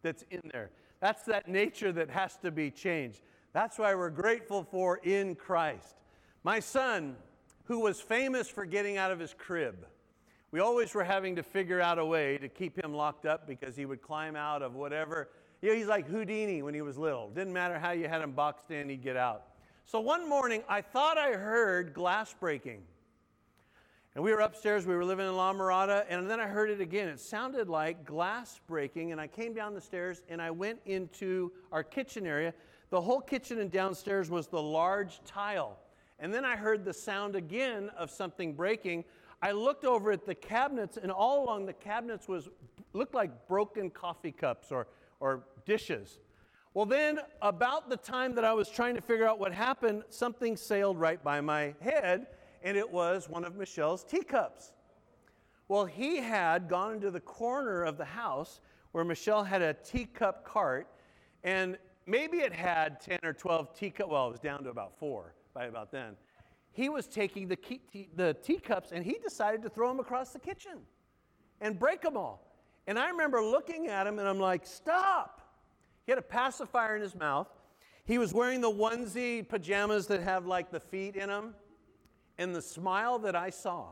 that's 0.00 0.24
in 0.30 0.40
there. 0.50 0.70
That's 1.00 1.24
that 1.24 1.46
nature 1.46 1.92
that 1.92 2.08
has 2.08 2.38
to 2.38 2.50
be 2.50 2.70
changed. 2.70 3.20
That's 3.56 3.78
why 3.78 3.94
we're 3.94 4.10
grateful 4.10 4.64
for 4.64 4.98
in 4.98 5.34
Christ. 5.34 5.96
My 6.44 6.60
son, 6.60 7.16
who 7.64 7.80
was 7.80 7.98
famous 7.98 8.50
for 8.50 8.66
getting 8.66 8.98
out 8.98 9.10
of 9.10 9.18
his 9.18 9.32
crib, 9.32 9.86
we 10.50 10.60
always 10.60 10.92
were 10.92 11.04
having 11.04 11.36
to 11.36 11.42
figure 11.42 11.80
out 11.80 11.98
a 11.98 12.04
way 12.04 12.36
to 12.36 12.50
keep 12.50 12.78
him 12.78 12.92
locked 12.92 13.24
up 13.24 13.46
because 13.46 13.74
he 13.74 13.86
would 13.86 14.02
climb 14.02 14.36
out 14.36 14.60
of 14.60 14.74
whatever. 14.74 15.30
You 15.62 15.70
know, 15.70 15.74
he's 15.74 15.86
like 15.86 16.06
Houdini 16.06 16.60
when 16.60 16.74
he 16.74 16.82
was 16.82 16.98
little. 16.98 17.30
Didn't 17.30 17.54
matter 17.54 17.78
how 17.78 17.92
you 17.92 18.08
had 18.08 18.20
him 18.20 18.32
boxed 18.32 18.70
in, 18.70 18.90
he'd 18.90 19.02
get 19.02 19.16
out. 19.16 19.44
So 19.86 20.00
one 20.00 20.28
morning, 20.28 20.62
I 20.68 20.82
thought 20.82 21.16
I 21.16 21.32
heard 21.32 21.94
glass 21.94 22.34
breaking. 22.38 22.82
And 24.14 24.22
we 24.22 24.32
were 24.32 24.40
upstairs, 24.40 24.84
we 24.84 24.94
were 24.94 25.04
living 25.04 25.26
in 25.26 25.34
La 25.34 25.54
Mirada, 25.54 26.04
and 26.10 26.28
then 26.28 26.40
I 26.40 26.46
heard 26.46 26.68
it 26.68 26.82
again. 26.82 27.08
It 27.08 27.20
sounded 27.20 27.70
like 27.70 28.04
glass 28.04 28.60
breaking, 28.66 29.12
and 29.12 29.20
I 29.20 29.28
came 29.28 29.54
down 29.54 29.72
the 29.72 29.80
stairs 29.80 30.20
and 30.28 30.42
I 30.42 30.50
went 30.50 30.78
into 30.84 31.52
our 31.72 31.82
kitchen 31.82 32.26
area. 32.26 32.52
The 32.90 33.00
whole 33.00 33.20
kitchen 33.20 33.58
and 33.58 33.70
downstairs 33.70 34.30
was 34.30 34.46
the 34.46 34.62
large 34.62 35.20
tile. 35.24 35.78
And 36.18 36.32
then 36.32 36.44
I 36.44 36.56
heard 36.56 36.84
the 36.84 36.92
sound 36.92 37.36
again 37.36 37.90
of 37.96 38.10
something 38.10 38.54
breaking. 38.54 39.04
I 39.42 39.52
looked 39.52 39.84
over 39.84 40.12
at 40.12 40.24
the 40.24 40.34
cabinets, 40.34 40.96
and 40.96 41.12
all 41.12 41.44
along 41.44 41.66
the 41.66 41.72
cabinets 41.72 42.28
was 42.28 42.48
looked 42.92 43.14
like 43.14 43.46
broken 43.48 43.90
coffee 43.90 44.32
cups 44.32 44.72
or, 44.72 44.86
or 45.20 45.44
dishes. 45.66 46.18
Well, 46.72 46.86
then, 46.86 47.20
about 47.42 47.90
the 47.90 47.96
time 47.96 48.34
that 48.34 48.44
I 48.44 48.52
was 48.52 48.68
trying 48.68 48.94
to 48.94 49.00
figure 49.00 49.26
out 49.26 49.38
what 49.38 49.52
happened, 49.52 50.04
something 50.08 50.56
sailed 50.56 50.98
right 50.98 51.22
by 51.22 51.40
my 51.40 51.74
head 51.80 52.26
and 52.66 52.76
it 52.76 52.90
was 52.90 53.28
one 53.28 53.44
of 53.44 53.54
Michelle's 53.54 54.02
teacups. 54.02 54.72
Well, 55.68 55.84
he 55.84 56.16
had 56.16 56.68
gone 56.68 56.94
into 56.94 57.12
the 57.12 57.20
corner 57.20 57.84
of 57.84 57.96
the 57.96 58.04
house 58.04 58.60
where 58.90 59.04
Michelle 59.04 59.44
had 59.44 59.62
a 59.62 59.72
teacup 59.72 60.44
cart, 60.44 60.88
and 61.44 61.78
maybe 62.06 62.38
it 62.38 62.52
had 62.52 63.00
10 63.00 63.20
or 63.24 63.32
12 63.32 63.74
teacups. 63.74 64.10
Well, 64.10 64.28
it 64.28 64.30
was 64.30 64.40
down 64.40 64.62
to 64.64 64.70
about 64.70 64.98
four 64.98 65.34
by 65.54 65.64
about 65.64 65.90
then. 65.90 66.16
He 66.72 66.88
was 66.88 67.06
taking 67.06 67.48
the, 67.48 67.56
key, 67.56 67.80
the 68.14 68.34
teacups 68.42 68.92
and 68.92 69.04
he 69.04 69.18
decided 69.22 69.62
to 69.62 69.68
throw 69.68 69.88
them 69.88 70.00
across 70.00 70.32
the 70.32 70.38
kitchen 70.38 70.78
and 71.60 71.78
break 71.78 72.02
them 72.02 72.16
all. 72.16 72.46
And 72.86 72.98
I 72.98 73.08
remember 73.08 73.42
looking 73.42 73.88
at 73.88 74.06
him 74.06 74.18
and 74.18 74.28
I'm 74.28 74.38
like, 74.38 74.66
stop. 74.66 75.40
He 76.04 76.12
had 76.12 76.18
a 76.18 76.22
pacifier 76.22 76.96
in 76.96 77.02
his 77.02 77.14
mouth. 77.14 77.48
He 78.04 78.18
was 78.18 78.32
wearing 78.32 78.60
the 78.60 78.70
onesie 78.70 79.48
pajamas 79.48 80.06
that 80.06 80.22
have 80.22 80.46
like 80.46 80.70
the 80.70 80.78
feet 80.78 81.16
in 81.16 81.28
them. 81.28 81.54
And 82.38 82.54
the 82.54 82.62
smile 82.62 83.18
that 83.20 83.34
I 83.34 83.50
saw 83.50 83.88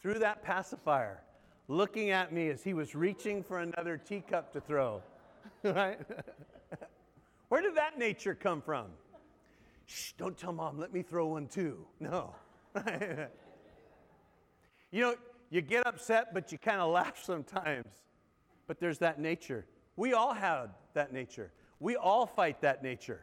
through 0.00 0.18
that 0.18 0.42
pacifier, 0.42 1.22
looking 1.68 2.10
at 2.10 2.32
me 2.32 2.50
as 2.50 2.62
he 2.62 2.74
was 2.74 2.94
reaching 2.94 3.42
for 3.42 3.60
another 3.60 3.96
teacup 3.96 4.52
to 4.52 4.60
throw, 4.60 5.02
right? 5.64 5.98
Where 7.52 7.60
did 7.60 7.74
that 7.74 7.98
nature 7.98 8.34
come 8.34 8.62
from? 8.62 8.86
Shh, 9.84 10.12
don't 10.16 10.38
tell 10.38 10.54
mom, 10.54 10.78
let 10.78 10.90
me 10.90 11.02
throw 11.02 11.26
one 11.26 11.48
too. 11.48 11.84
No. 12.00 12.34
you 14.90 15.02
know, 15.02 15.16
you 15.50 15.60
get 15.60 15.86
upset, 15.86 16.32
but 16.32 16.50
you 16.50 16.56
kind 16.56 16.80
of 16.80 16.90
laugh 16.90 17.22
sometimes. 17.22 17.84
But 18.66 18.80
there's 18.80 18.96
that 19.00 19.20
nature. 19.20 19.66
We 19.96 20.14
all 20.14 20.32
have 20.32 20.70
that 20.94 21.12
nature. 21.12 21.52
We 21.78 21.94
all 21.94 22.24
fight 22.24 22.62
that 22.62 22.82
nature. 22.82 23.20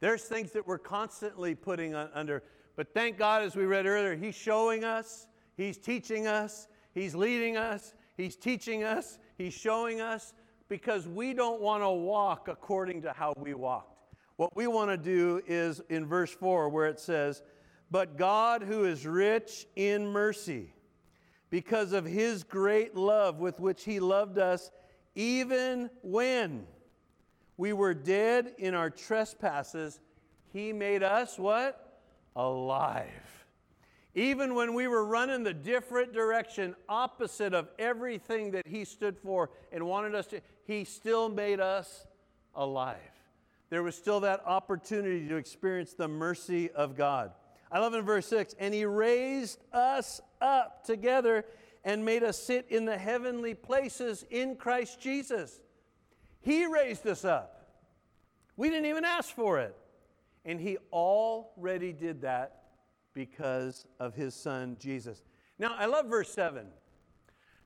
There's 0.00 0.24
things 0.24 0.50
that 0.50 0.66
we're 0.66 0.78
constantly 0.78 1.54
putting 1.54 1.94
on, 1.94 2.08
under. 2.14 2.42
But 2.74 2.92
thank 2.94 3.16
God, 3.16 3.42
as 3.42 3.54
we 3.54 3.64
read 3.64 3.86
earlier, 3.86 4.16
He's 4.16 4.34
showing 4.34 4.82
us, 4.82 5.28
He's 5.56 5.78
teaching 5.78 6.26
us, 6.26 6.66
He's 6.94 7.14
leading 7.14 7.56
us, 7.56 7.94
He's 8.16 8.34
teaching 8.34 8.82
us, 8.82 9.20
He's 9.38 9.54
showing 9.54 10.00
us, 10.00 10.32
because 10.68 11.06
we 11.06 11.34
don't 11.34 11.60
want 11.60 11.82
to 11.82 11.90
walk 11.90 12.48
according 12.48 13.02
to 13.02 13.12
how 13.12 13.34
we 13.36 13.54
walked. 13.54 13.94
What 14.36 14.56
we 14.56 14.66
want 14.66 14.90
to 14.90 14.96
do 14.96 15.42
is 15.46 15.80
in 15.88 16.06
verse 16.06 16.32
4, 16.32 16.68
where 16.68 16.86
it 16.86 16.98
says, 16.98 17.42
But 17.90 18.16
God, 18.16 18.62
who 18.62 18.84
is 18.84 19.06
rich 19.06 19.66
in 19.76 20.08
mercy, 20.08 20.74
because 21.50 21.92
of 21.92 22.04
his 22.04 22.42
great 22.42 22.96
love 22.96 23.38
with 23.38 23.60
which 23.60 23.84
he 23.84 24.00
loved 24.00 24.38
us, 24.38 24.72
even 25.14 25.88
when 26.02 26.66
we 27.56 27.72
were 27.72 27.94
dead 27.94 28.54
in 28.58 28.74
our 28.74 28.90
trespasses, 28.90 30.00
he 30.52 30.72
made 30.72 31.04
us 31.04 31.38
what? 31.38 32.00
Alive. 32.34 33.08
Even 34.16 34.54
when 34.54 34.74
we 34.74 34.86
were 34.86 35.04
running 35.04 35.42
the 35.42 35.54
different 35.54 36.12
direction, 36.12 36.74
opposite 36.88 37.52
of 37.52 37.68
everything 37.78 38.52
that 38.52 38.66
he 38.66 38.84
stood 38.84 39.18
for 39.18 39.50
and 39.72 39.84
wanted 39.84 40.14
us 40.14 40.26
to, 40.28 40.40
he 40.66 40.84
still 40.84 41.28
made 41.28 41.60
us 41.60 42.06
alive. 42.54 42.96
There 43.70 43.82
was 43.82 43.96
still 43.96 44.20
that 44.20 44.42
opportunity 44.46 45.28
to 45.28 45.36
experience 45.36 45.94
the 45.94 46.08
mercy 46.08 46.70
of 46.70 46.96
God. 46.96 47.32
I 47.72 47.80
love 47.80 47.94
in 47.94 48.04
verse 48.04 48.26
6 48.26 48.54
and 48.58 48.72
he 48.72 48.84
raised 48.84 49.58
us 49.72 50.20
up 50.40 50.84
together 50.84 51.44
and 51.84 52.04
made 52.04 52.22
us 52.22 52.38
sit 52.38 52.66
in 52.70 52.84
the 52.84 52.96
heavenly 52.96 53.54
places 53.54 54.24
in 54.30 54.56
Christ 54.56 55.00
Jesus. 55.00 55.60
He 56.40 56.66
raised 56.66 57.06
us 57.06 57.24
up. 57.24 57.54
We 58.56 58.70
didn't 58.70 58.86
even 58.86 59.04
ask 59.04 59.34
for 59.34 59.58
it. 59.60 59.76
And 60.44 60.60
He 60.60 60.78
already 60.92 61.92
did 61.92 62.22
that 62.22 62.62
because 63.12 63.86
of 63.98 64.14
His 64.14 64.34
Son, 64.34 64.76
Jesus. 64.78 65.22
Now, 65.58 65.74
I 65.76 65.86
love 65.86 66.06
verse 66.06 66.30
7 66.32 66.66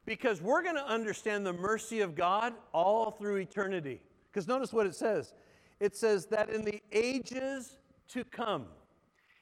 because 0.08 0.40
we're 0.40 0.62
going 0.62 0.74
to 0.74 0.88
understand 0.88 1.44
the 1.44 1.52
mercy 1.52 2.00
of 2.00 2.14
God 2.14 2.54
all 2.72 3.10
through 3.10 3.36
eternity. 3.36 4.00
Because 4.32 4.48
notice 4.48 4.72
what 4.72 4.86
it 4.86 4.94
says 4.94 5.34
it 5.80 5.94
says 5.94 6.24
that 6.26 6.48
in 6.48 6.64
the 6.64 6.82
ages 6.92 7.76
to 8.08 8.24
come, 8.24 8.64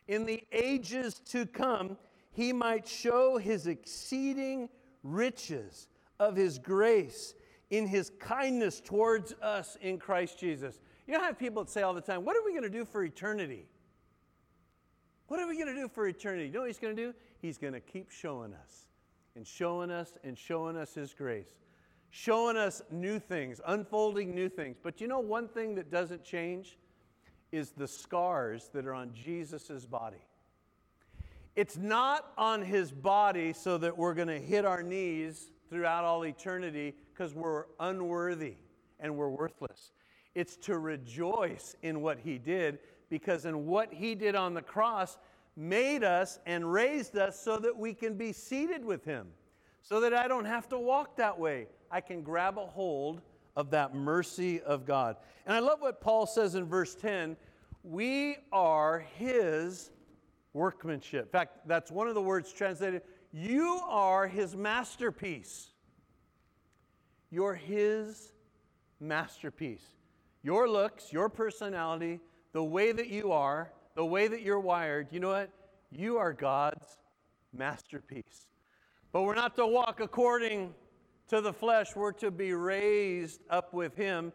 in 0.08 0.26
the 0.26 0.42
ages 0.50 1.20
to 1.26 1.46
come, 1.46 1.96
he 2.32 2.52
might 2.52 2.87
show 2.87 3.38
his 3.38 3.68
exceeding 3.68 4.68
riches 5.04 5.87
of 6.18 6.35
his 6.35 6.58
grace 6.58 7.35
in 7.70 7.87
his 7.87 8.11
kindness 8.18 8.80
towards 8.80 9.35
us 9.35 9.78
in 9.80 9.99
Christ 9.99 10.37
Jesus. 10.37 10.80
You 11.06 11.14
know, 11.14 11.20
I 11.20 11.26
have 11.26 11.38
people 11.38 11.62
that 11.62 11.70
say 11.70 11.82
all 11.82 11.94
the 11.94 12.00
time, 12.00 12.25
What 12.25 12.37
are 12.37 12.44
we 12.44 12.50
going 12.50 12.64
to 12.64 12.68
do 12.68 12.85
for 12.85 13.04
eternity? 13.04 13.66
What 15.28 15.38
are 15.38 15.46
we 15.46 15.54
going 15.54 15.73
to 15.73 15.80
do 15.80 15.87
for 15.87 16.08
eternity? 16.08 16.46
You 16.46 16.52
know 16.54 16.61
what 16.61 16.70
he's 16.70 16.78
going 16.78 16.96
to 16.96 17.02
do? 17.02 17.14
He's 17.40 17.56
going 17.56 17.73
to 17.73 17.80
keep 17.80 18.11
showing 18.11 18.52
us 18.52 18.86
and 19.37 19.47
showing 19.47 19.90
us 19.90 20.16
and 20.25 20.37
showing 20.37 20.76
us 20.76 20.95
his 20.95 21.14
grace, 21.14 21.55
showing 22.11 22.57
us 22.57 22.83
new 22.90 23.19
things, 23.19 23.61
unfolding 23.66 24.35
new 24.35 24.49
things. 24.49 24.76
But 24.83 25.00
you 25.00 25.07
know, 25.07 25.21
one 25.21 25.47
thing 25.47 25.75
that 25.76 25.90
doesn't 25.90 26.25
change 26.25 26.78
is 27.52 27.71
the 27.71 27.87
scars 27.87 28.71
that 28.73 28.87
are 28.87 28.95
on 28.95 29.12
Jesus' 29.12 29.85
body. 29.85 30.25
It's 31.55 31.76
not 31.76 32.33
on 32.37 32.62
his 32.62 32.90
body 32.90 33.52
so 33.52 33.78
that 33.78 33.97
we're 33.97 34.14
going 34.14 34.28
to 34.28 34.40
hit 34.40 34.64
our 34.64 34.83
knees 34.83 35.50
throughout 35.71 36.05
all 36.05 36.25
eternity 36.25 36.95
because 37.12 37.35
we're 37.35 37.64
unworthy 37.81 38.57
and 39.00 39.16
we're 39.16 39.28
worthless. 39.28 39.93
It's 40.35 40.57
to 40.59 40.78
rejoice 40.78 41.75
in 41.83 42.02
what 42.02 42.19
he 42.19 42.37
did 42.38 42.78
because 43.09 43.47
in 43.47 43.66
what 43.66 43.93
he 43.93 44.14
did 44.14 44.35
on 44.35 44.55
the 44.55 44.62
cross 44.62 45.16
made 45.56 46.04
us 46.04 46.38
and 46.46 46.70
raised 46.70 47.16
us 47.16 47.40
so 47.40 47.58
that 47.58 47.76
we 47.76 47.94
can 47.94 48.14
be 48.14 48.32
seated 48.32 48.84
with 48.84 49.04
him. 49.04 49.28
So 49.82 50.00
that 50.00 50.12
I 50.12 50.28
don't 50.28 50.44
have 50.44 50.68
to 50.70 50.78
walk 50.78 51.16
that 51.16 51.38
way. 51.38 51.68
I 51.90 52.00
can 52.00 52.22
grab 52.22 52.58
a 52.58 52.66
hold 52.66 53.22
of 53.56 53.70
that 53.70 53.94
mercy 53.94 54.60
of 54.60 54.84
God. 54.84 55.16
And 55.46 55.54
I 55.54 55.60
love 55.60 55.80
what 55.80 56.00
Paul 56.00 56.26
says 56.26 56.54
in 56.54 56.66
verse 56.66 56.94
10 56.94 57.36
we 57.82 58.36
are 58.52 59.04
his 59.16 59.90
workmanship. 60.52 61.26
In 61.26 61.30
fact, 61.30 61.68
that's 61.68 61.90
one 61.90 62.08
of 62.08 62.14
the 62.14 62.22
words 62.22 62.52
translated 62.52 63.02
you 63.32 63.80
are 63.86 64.26
his 64.26 64.56
masterpiece. 64.56 65.68
You're 67.30 67.54
his 67.54 68.32
masterpiece. 68.98 69.84
Your 70.42 70.68
looks, 70.68 71.12
your 71.12 71.28
personality, 71.28 72.20
the 72.52 72.64
way 72.64 72.92
that 72.92 73.08
you 73.08 73.32
are, 73.32 73.70
the 73.97 74.04
way 74.04 74.28
that 74.28 74.43
you're 74.43 74.61
wired, 74.61 75.09
you 75.11 75.19
know 75.19 75.30
what? 75.30 75.50
You 75.91 76.19
are 76.19 76.32
God's 76.32 76.87
masterpiece. 77.52 78.47
But 79.11 79.23
we're 79.23 79.35
not 79.35 79.56
to 79.56 79.67
walk 79.67 80.00
according 80.00 80.75
to 81.28 81.41
the 81.41 81.52
flesh, 81.52 81.97
we're 81.97 82.13
to 82.13 82.30
be 82.30 82.52
raised 82.52 83.41
up 83.50 83.75
with 83.75 83.97
him. 83.97 84.32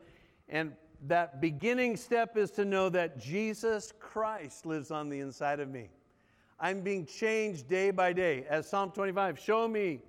And 0.50 0.74
that 1.08 1.40
beginning 1.40 1.96
step 1.96 2.36
is 2.36 2.52
to 2.52 2.66
know 2.66 2.90
that 2.90 3.20
Jesus 3.20 3.94
Christ 4.00 4.66
lives 4.66 4.92
on 4.92 5.08
the 5.08 5.20
inside 5.20 5.60
of 5.60 5.70
me. 5.70 5.90
I'm 6.60 6.82
being 6.82 7.06
changed 7.06 7.68
day 7.68 7.92
by 7.92 8.14
day. 8.14 8.46
As 8.50 8.68
Psalm 8.68 8.92
25, 8.92 9.40
show 9.40 9.68
me, 9.68 10.00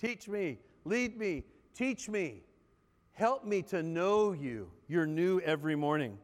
teach 0.00 0.28
me, 0.28 0.58
lead 0.84 1.18
me, 1.18 1.44
teach 1.74 2.08
me. 2.08 2.42
Help 3.12 3.44
me 3.44 3.60
to 3.62 3.82
know 3.82 4.32
you. 4.32 4.70
You're 4.88 5.06
new 5.06 5.40
every 5.40 5.76
morning. 5.76 6.16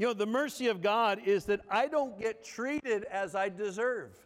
You 0.00 0.06
know, 0.06 0.14
the 0.14 0.24
mercy 0.24 0.68
of 0.68 0.80
God 0.80 1.20
is 1.26 1.44
that 1.44 1.60
I 1.70 1.86
don't 1.86 2.18
get 2.18 2.42
treated 2.42 3.04
as 3.04 3.34
I 3.34 3.50
deserve 3.50 4.16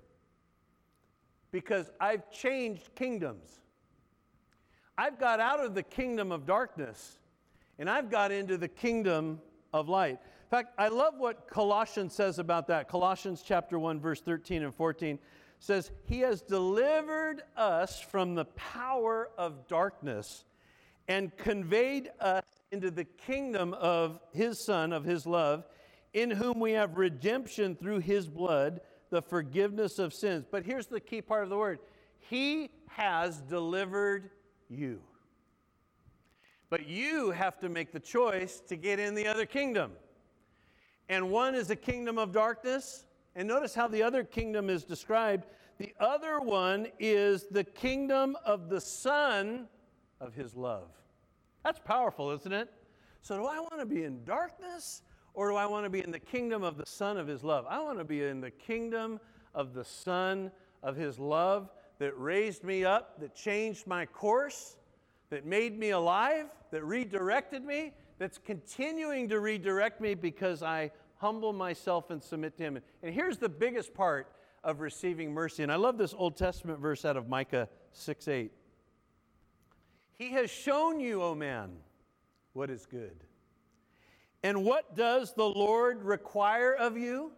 because 1.51 1.91
I've 1.99 2.31
changed 2.31 2.95
kingdoms. 2.95 3.59
I've 4.97 5.19
got 5.19 5.41
out 5.41 5.59
of 5.59 5.75
the 5.75 5.83
kingdom 5.83 6.31
of 6.31 6.47
darkness 6.47 7.19
and 7.81 7.91
I've 7.91 8.09
got 8.09 8.31
into 8.31 8.57
the 8.57 8.69
kingdom 8.69 9.41
of 9.73 9.89
light 9.89 10.21
In 10.45 10.49
fact, 10.49 10.75
I 10.79 10.87
love 10.87 11.15
what 11.19 11.49
Colossians 11.49 12.15
says 12.15 12.39
about 12.39 12.69
that. 12.69 12.89
Colossians 12.89 13.43
chapter 13.45 13.77
1 13.77 13.99
verse 13.99 14.21
13 14.21 14.63
and 14.63 14.73
14 14.73 15.19
says, 15.59 15.91
"He 16.05 16.21
has 16.21 16.41
delivered 16.41 17.43
us 17.57 17.99
from 17.99 18.37
the 18.37 18.45
power 18.45 19.29
of 19.37 19.67
darkness 19.67 20.45
and 21.09 21.37
conveyed 21.37 22.13
us 22.21 22.45
into 22.75 22.91
the 22.91 23.05
kingdom 23.05 23.73
of 23.75 24.21
his 24.33 24.59
son 24.59 24.93
of 24.93 25.05
his 25.05 25.27
love, 25.27 25.65
in 26.13 26.31
whom 26.31 26.61
we 26.61 26.73
have 26.73 26.99
redemption 26.99 27.75
through 27.75 28.01
his 28.01 28.29
blood, 28.29 28.81
the 29.11 29.23
forgiveness 29.23 29.99
of 29.99 30.13
sins." 30.13 30.45
But 30.51 30.65
here's 30.65 30.87
the 30.87 31.01
key 31.01 31.23
part 31.23 31.45
of 31.45 31.51
the 31.51 31.57
word. 31.57 31.79
He 32.19 32.71
has 32.89 33.41
delivered 33.41 34.31
you. 34.69 35.03
But 36.69 36.87
you 36.87 37.31
have 37.31 37.59
to 37.61 37.69
make 37.69 37.93
the 37.93 38.01
choice 38.01 38.61
to 38.69 38.77
get 38.77 38.99
in 38.99 39.15
the 39.15 39.27
other 39.27 39.47
kingdom 39.47 39.93
and 41.09 41.31
one 41.31 41.55
is 41.55 41.71
a 41.71 41.77
kingdom 41.77 42.19
of 42.19 42.33
darkness. 42.33 43.05
And 43.35 43.49
notice 43.49 43.75
how 43.75 43.89
the 43.89 44.03
other 44.03 44.25
kingdom 44.25 44.71
is 44.71 44.85
described. 44.85 45.47
The 45.79 45.93
other 45.99 46.41
one 46.41 46.87
is 46.99 47.47
the 47.51 47.65
kingdom 47.65 48.37
of 48.45 48.69
the 48.69 48.81
Son 48.81 49.69
of 50.21 50.35
His 50.35 50.55
love. 50.55 50.89
That's 51.65 51.81
powerful, 51.81 52.31
isn't 52.31 52.53
it? 52.53 52.71
So, 53.23 53.39
do 53.39 53.47
I 53.47 53.59
want 53.59 53.81
to 53.81 53.87
be 53.87 54.05
in 54.05 54.23
darkness 54.25 55.03
or 55.33 55.51
do 55.51 55.57
I 55.57 55.65
want 55.65 55.85
to 55.85 55.91
be 55.91 56.05
in 56.05 56.11
the 56.11 56.19
kingdom 56.19 56.63
of 56.63 56.77
the 56.77 56.85
Son 56.85 57.17
of 57.17 57.27
His 57.27 57.43
love? 57.43 57.65
I 57.69 57.81
want 57.81 57.99
to 57.99 58.05
be 58.05 58.23
in 58.23 58.43
the 58.43 58.51
kingdom 58.51 59.19
of 59.55 59.73
the 59.73 59.85
Son 59.85 60.51
of 60.83 60.95
His 60.95 61.19
love 61.19 61.71
that 61.99 62.19
raised 62.19 62.65
me 62.65 62.85
up, 62.85 63.19
that 63.21 63.35
changed 63.35 63.87
my 63.87 64.05
course, 64.05 64.77
that 65.31 65.47
made 65.47 65.79
me 65.79 65.91
alive, 65.91 66.47
that 66.71 66.85
redirected 66.85 67.65
me, 67.65 67.93
that's 68.19 68.37
continuing 68.37 69.29
to 69.31 69.41
redirect 69.41 70.03
me 70.03 70.15
because 70.15 70.63
I 70.63 70.91
humble 71.17 71.55
myself 71.55 72.11
and 72.11 72.23
submit 72.23 72.59
to 72.59 72.63
Him. 72.63 72.79
And 73.03 73.15
here's 73.15 73.39
the 73.39 73.49
biggest 73.49 73.95
part 73.95 74.31
of 74.63 74.81
receiving 74.81 75.33
mercy. 75.33 75.63
And 75.63 75.73
I 75.73 75.77
love 75.77 75.97
this 75.97 76.15
Old 76.17 76.37
Testament 76.37 76.79
verse 76.79 77.07
out 77.07 77.17
of 77.17 77.29
Micah 77.29 77.71
6 77.93 78.29
8. 78.29 78.53
He 80.17 80.31
has 80.31 80.51
shown 80.51 81.01
you, 81.01 81.23
O 81.23 81.35
man, 81.35 81.71
what 82.53 82.71
is 82.71 82.87
good. 82.87 83.25
And 84.43 84.65
what 84.65 84.95
does 84.95 85.33
the 85.35 85.49
Lord 85.49 86.05
require 86.05 86.73
of 86.73 86.97
you? 86.97 87.33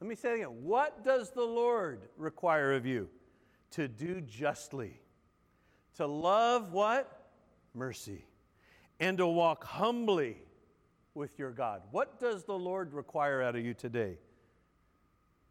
Let 0.00 0.08
me 0.08 0.14
say 0.14 0.32
it 0.32 0.34
again. 0.34 0.62
What 0.62 1.04
does 1.04 1.30
the 1.30 1.44
Lord 1.44 2.08
require 2.16 2.72
of 2.72 2.84
you? 2.84 3.08
To 3.72 3.88
do 3.88 4.20
justly. 4.20 5.00
To 5.96 6.06
love 6.06 6.72
what? 6.72 7.30
Mercy 7.74 8.26
and 9.02 9.18
to 9.18 9.26
walk 9.26 9.64
humbly 9.64 10.36
with 11.14 11.36
your 11.36 11.50
God. 11.50 11.82
What 11.90 12.20
does 12.20 12.44
the 12.44 12.56
Lord 12.56 12.94
require 12.94 13.42
out 13.42 13.56
of 13.56 13.64
you 13.64 13.74
today? 13.74 14.16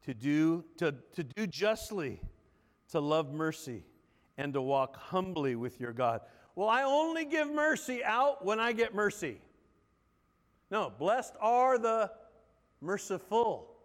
To 0.06 0.14
do, 0.14 0.64
to, 0.78 0.96
to 1.14 1.24
do 1.24 1.46
justly, 1.46 2.22
to 2.92 3.02
love 3.02 3.34
mercy, 3.34 3.84
and 4.38 4.54
to 4.54 4.62
walk 4.62 4.96
humbly 4.98 5.56
with 5.56 5.80
your 5.80 5.94
God. 5.94 6.22
Well, 6.56 6.70
I 6.70 6.84
only 6.84 7.26
give 7.26 7.52
mercy 7.52 8.04
out 8.04 8.44
when 8.44 8.60
I 8.60 8.74
get 8.74 8.94
mercy. 8.94 9.40
No, 10.70 10.92
blessed 10.98 11.36
are 11.40 11.78
the 11.78 12.12
merciful, 12.80 13.76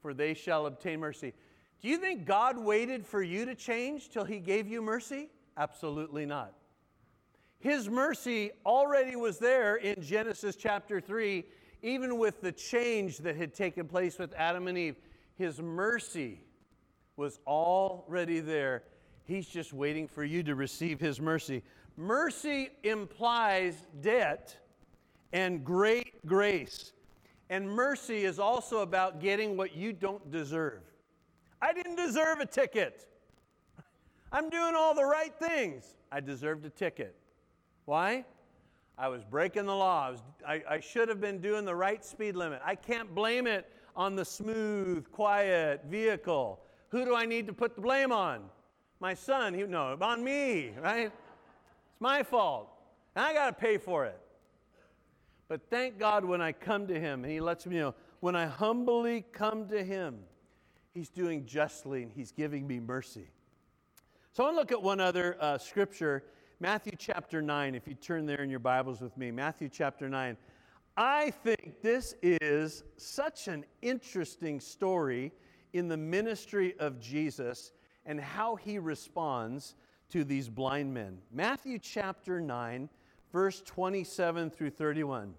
for 0.00 0.14
they 0.14 0.34
shall 0.34 0.66
obtain 0.66 1.00
mercy. 1.00 1.32
Do 1.80 1.88
you 1.88 1.98
think 1.98 2.24
God 2.24 2.56
waited 2.58 3.06
for 3.06 3.22
you 3.22 3.44
to 3.44 3.54
change 3.54 4.10
till 4.10 4.24
he 4.24 4.38
gave 4.38 4.66
you 4.66 4.80
mercy? 4.80 5.28
Absolutely 5.56 6.26
not. 6.26 6.54
His 7.58 7.88
mercy 7.88 8.50
already 8.66 9.16
was 9.16 9.38
there 9.38 9.76
in 9.76 10.02
Genesis 10.02 10.56
chapter 10.56 11.00
3, 11.00 11.44
even 11.82 12.18
with 12.18 12.40
the 12.40 12.52
change 12.52 13.18
that 13.18 13.36
had 13.36 13.54
taken 13.54 13.86
place 13.86 14.18
with 14.18 14.34
Adam 14.34 14.68
and 14.68 14.76
Eve. 14.76 14.96
His 15.36 15.60
mercy 15.60 16.40
was 17.16 17.38
already 17.46 18.40
there. 18.40 18.82
He's 19.24 19.46
just 19.46 19.72
waiting 19.72 20.06
for 20.06 20.24
you 20.24 20.42
to 20.42 20.54
receive 20.54 21.00
His 21.00 21.20
mercy. 21.20 21.62
Mercy 21.96 22.70
implies 22.82 23.86
debt, 24.00 24.56
and 25.32 25.64
great 25.64 26.24
grace. 26.26 26.92
And 27.50 27.68
mercy 27.68 28.24
is 28.24 28.38
also 28.38 28.78
about 28.78 29.20
getting 29.20 29.56
what 29.56 29.76
you 29.76 29.92
don't 29.92 30.30
deserve. 30.30 30.82
I 31.60 31.72
didn't 31.72 31.96
deserve 31.96 32.40
a 32.40 32.46
ticket. 32.46 33.06
I'm 34.32 34.48
doing 34.48 34.74
all 34.74 34.94
the 34.94 35.04
right 35.04 35.34
things. 35.38 35.96
I 36.10 36.20
deserved 36.20 36.64
a 36.64 36.70
ticket. 36.70 37.16
Why? 37.84 38.24
I 38.96 39.08
was 39.08 39.24
breaking 39.24 39.66
the 39.66 39.74
law. 39.74 40.06
I, 40.06 40.10
was, 40.10 40.22
I, 40.46 40.62
I, 40.70 40.80
should 40.80 41.08
have 41.08 41.20
been 41.20 41.40
doing 41.40 41.64
the 41.64 41.74
right 41.74 42.04
speed 42.04 42.36
limit. 42.36 42.60
I 42.64 42.76
can't 42.76 43.12
blame 43.12 43.46
it 43.46 43.70
on 43.96 44.14
the 44.14 44.24
smooth, 44.24 45.10
quiet 45.10 45.84
vehicle. 45.88 46.60
Who 46.90 47.04
do 47.04 47.14
I 47.14 47.26
need 47.26 47.46
to 47.48 47.52
put 47.52 47.74
the 47.74 47.80
blame 47.80 48.12
on? 48.12 48.44
My 49.00 49.14
son. 49.14 49.54
He, 49.54 49.62
no, 49.64 49.96
on 50.00 50.22
me, 50.24 50.72
right? 50.80 51.06
It's 51.06 52.00
my 52.00 52.22
fault. 52.22 52.70
And 53.14 53.24
I 53.24 53.32
got 53.32 53.46
to 53.46 53.52
pay 53.52 53.78
for 53.78 54.04
it. 54.06 54.18
But 55.48 55.62
thank 55.70 55.98
God 55.98 56.24
when 56.24 56.40
I 56.40 56.52
come 56.52 56.86
to 56.86 56.98
Him 56.98 57.24
and 57.24 57.32
He 57.32 57.40
lets 57.40 57.66
me 57.66 57.76
know, 57.76 57.94
when 58.20 58.34
I 58.34 58.46
humbly 58.46 59.24
come 59.32 59.68
to 59.68 59.84
Him, 59.84 60.20
He's 60.94 61.08
doing 61.08 61.44
justly 61.44 62.02
and 62.02 62.12
He's 62.12 62.32
giving 62.32 62.66
me 62.66 62.80
mercy. 62.80 63.28
So 64.32 64.42
I 64.42 64.46
want 64.46 64.56
to 64.56 64.60
look 64.60 64.72
at 64.72 64.82
one 64.82 65.00
other 65.00 65.36
uh, 65.40 65.58
scripture 65.58 66.24
Matthew 66.60 66.92
chapter 66.96 67.42
9, 67.42 67.74
if 67.74 67.86
you 67.88 67.94
turn 67.94 68.26
there 68.26 68.40
in 68.40 68.48
your 68.48 68.60
Bibles 68.60 69.00
with 69.00 69.16
me, 69.18 69.30
Matthew 69.32 69.68
chapter 69.68 70.08
9. 70.08 70.36
I 70.96 71.30
think 71.30 71.82
this 71.82 72.14
is 72.22 72.84
such 72.96 73.48
an 73.48 73.64
interesting 73.82 74.60
story 74.60 75.32
in 75.72 75.88
the 75.88 75.96
ministry 75.96 76.74
of 76.78 77.00
Jesus 77.00 77.72
and 78.06 78.20
how 78.20 78.56
he 78.56 78.78
responds 78.78 79.74
to 80.10 80.24
these 80.24 80.48
blind 80.48 80.92
men. 80.92 81.18
Matthew 81.32 81.78
chapter 81.78 82.40
9, 82.40 82.88
verse 83.32 83.62
27 83.64 84.50
through 84.50 84.70
31. 84.70 85.34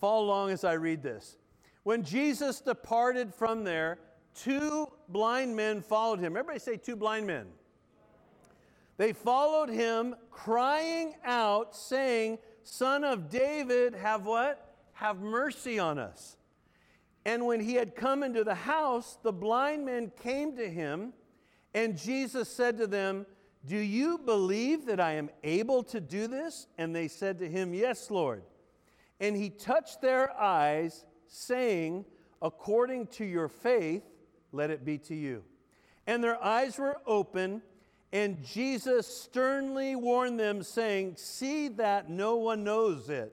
Follow 0.00 0.24
along 0.24 0.50
as 0.50 0.64
I 0.64 0.74
read 0.74 1.02
this. 1.02 1.36
When 1.84 2.02
Jesus 2.02 2.60
departed 2.60 3.34
from 3.34 3.64
there, 3.64 3.98
two 4.34 4.90
blind 5.08 5.56
men 5.56 5.80
followed 5.80 6.18
him. 6.18 6.36
Everybody 6.36 6.58
say, 6.58 6.76
two 6.76 6.96
blind 6.96 7.26
men. 7.26 7.46
They 8.96 9.12
followed 9.12 9.68
him, 9.68 10.14
crying 10.30 11.14
out, 11.24 11.74
saying, 11.74 12.38
Son 12.62 13.04
of 13.04 13.30
David, 13.30 13.94
have 13.94 14.26
what? 14.26 14.76
Have 14.94 15.20
mercy 15.20 15.78
on 15.78 15.98
us. 15.98 16.36
And 17.24 17.46
when 17.46 17.60
he 17.60 17.74
had 17.74 17.94
come 17.94 18.22
into 18.22 18.44
the 18.44 18.54
house, 18.54 19.18
the 19.22 19.32
blind 19.32 19.86
men 19.86 20.12
came 20.22 20.56
to 20.56 20.68
him, 20.68 21.12
and 21.74 21.96
Jesus 21.96 22.48
said 22.48 22.78
to 22.78 22.86
them, 22.86 23.26
Do 23.66 23.76
you 23.76 24.18
believe 24.18 24.86
that 24.86 25.00
I 25.00 25.12
am 25.12 25.30
able 25.42 25.82
to 25.84 26.00
do 26.00 26.26
this? 26.26 26.66
And 26.78 26.94
they 26.94 27.08
said 27.08 27.38
to 27.38 27.48
him, 27.48 27.74
Yes, 27.74 28.10
Lord. 28.10 28.42
And 29.20 29.36
he 29.36 29.50
touched 29.50 30.00
their 30.00 30.36
eyes, 30.38 31.04
saying, 31.26 32.04
According 32.40 33.06
to 33.08 33.24
your 33.24 33.48
faith, 33.48 34.02
let 34.50 34.70
it 34.70 34.84
be 34.84 34.98
to 34.98 35.14
you. 35.14 35.44
And 36.06 36.22
their 36.22 36.42
eyes 36.42 36.78
were 36.78 36.96
open 37.06 37.62
and 38.12 38.44
Jesus 38.44 39.06
sternly 39.06 39.96
warned 39.96 40.38
them, 40.38 40.62
saying, 40.62 41.14
See 41.16 41.68
that 41.68 42.10
no 42.10 42.36
one 42.36 42.62
knows 42.62 43.08
it. 43.08 43.32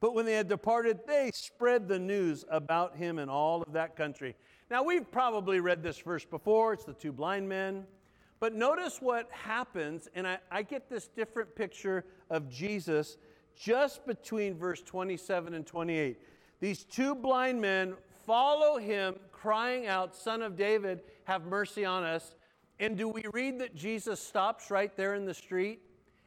But 0.00 0.14
when 0.14 0.26
they 0.26 0.34
had 0.34 0.48
departed, 0.48 1.00
they 1.06 1.30
spread 1.32 1.86
the 1.86 1.98
news 1.98 2.44
about 2.50 2.96
him 2.96 3.18
in 3.18 3.28
all 3.28 3.62
of 3.62 3.72
that 3.74 3.96
country. 3.96 4.34
Now, 4.70 4.82
we've 4.82 5.10
probably 5.10 5.60
read 5.60 5.82
this 5.82 5.98
verse 5.98 6.24
before. 6.24 6.74
It's 6.74 6.84
the 6.84 6.92
two 6.92 7.12
blind 7.12 7.48
men. 7.48 7.86
But 8.40 8.54
notice 8.54 8.98
what 9.00 9.28
happens, 9.32 10.08
and 10.14 10.26
I, 10.26 10.38
I 10.50 10.62
get 10.62 10.88
this 10.88 11.08
different 11.08 11.56
picture 11.56 12.04
of 12.30 12.48
Jesus 12.48 13.16
just 13.56 14.06
between 14.06 14.56
verse 14.56 14.82
27 14.82 15.54
and 15.54 15.66
28. 15.66 16.18
These 16.60 16.84
two 16.84 17.14
blind 17.14 17.60
men 17.60 17.94
follow 18.26 18.78
him, 18.78 19.16
crying 19.32 19.86
out, 19.86 20.14
Son 20.14 20.42
of 20.42 20.54
David, 20.54 21.00
have 21.24 21.46
mercy 21.46 21.84
on 21.84 22.04
us. 22.04 22.34
And 22.78 22.96
do 22.96 23.08
we 23.08 23.24
read 23.32 23.58
that 23.58 23.74
Jesus 23.74 24.20
stops 24.20 24.70
right 24.70 24.94
there 24.96 25.14
in 25.14 25.24
the 25.24 25.34
street 25.34 25.80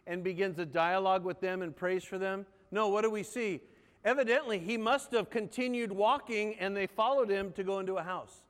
and 0.08 0.24
begins 0.24 0.60
a 0.60 0.66
dialogue 0.66 1.24
with 1.24 1.40
them 1.40 1.62
and 1.62 1.76
prays 1.76 2.04
for 2.04 2.18
them? 2.18 2.46
No, 2.72 2.90
what 2.90 3.04
do 3.04 3.10
we 3.10 3.24
see? 3.24 3.62
Evidently, 4.04 4.58
he 4.58 4.78
must 4.78 5.12
have 5.12 5.30
continued 5.30 5.92
walking 5.92 6.56
and 6.60 6.76
they 6.76 6.88
followed 6.88 7.30
him 7.30 7.52
to 7.54 7.64
go 7.64 7.80
into 7.80 7.98
a 7.98 8.04
house. 8.04 8.42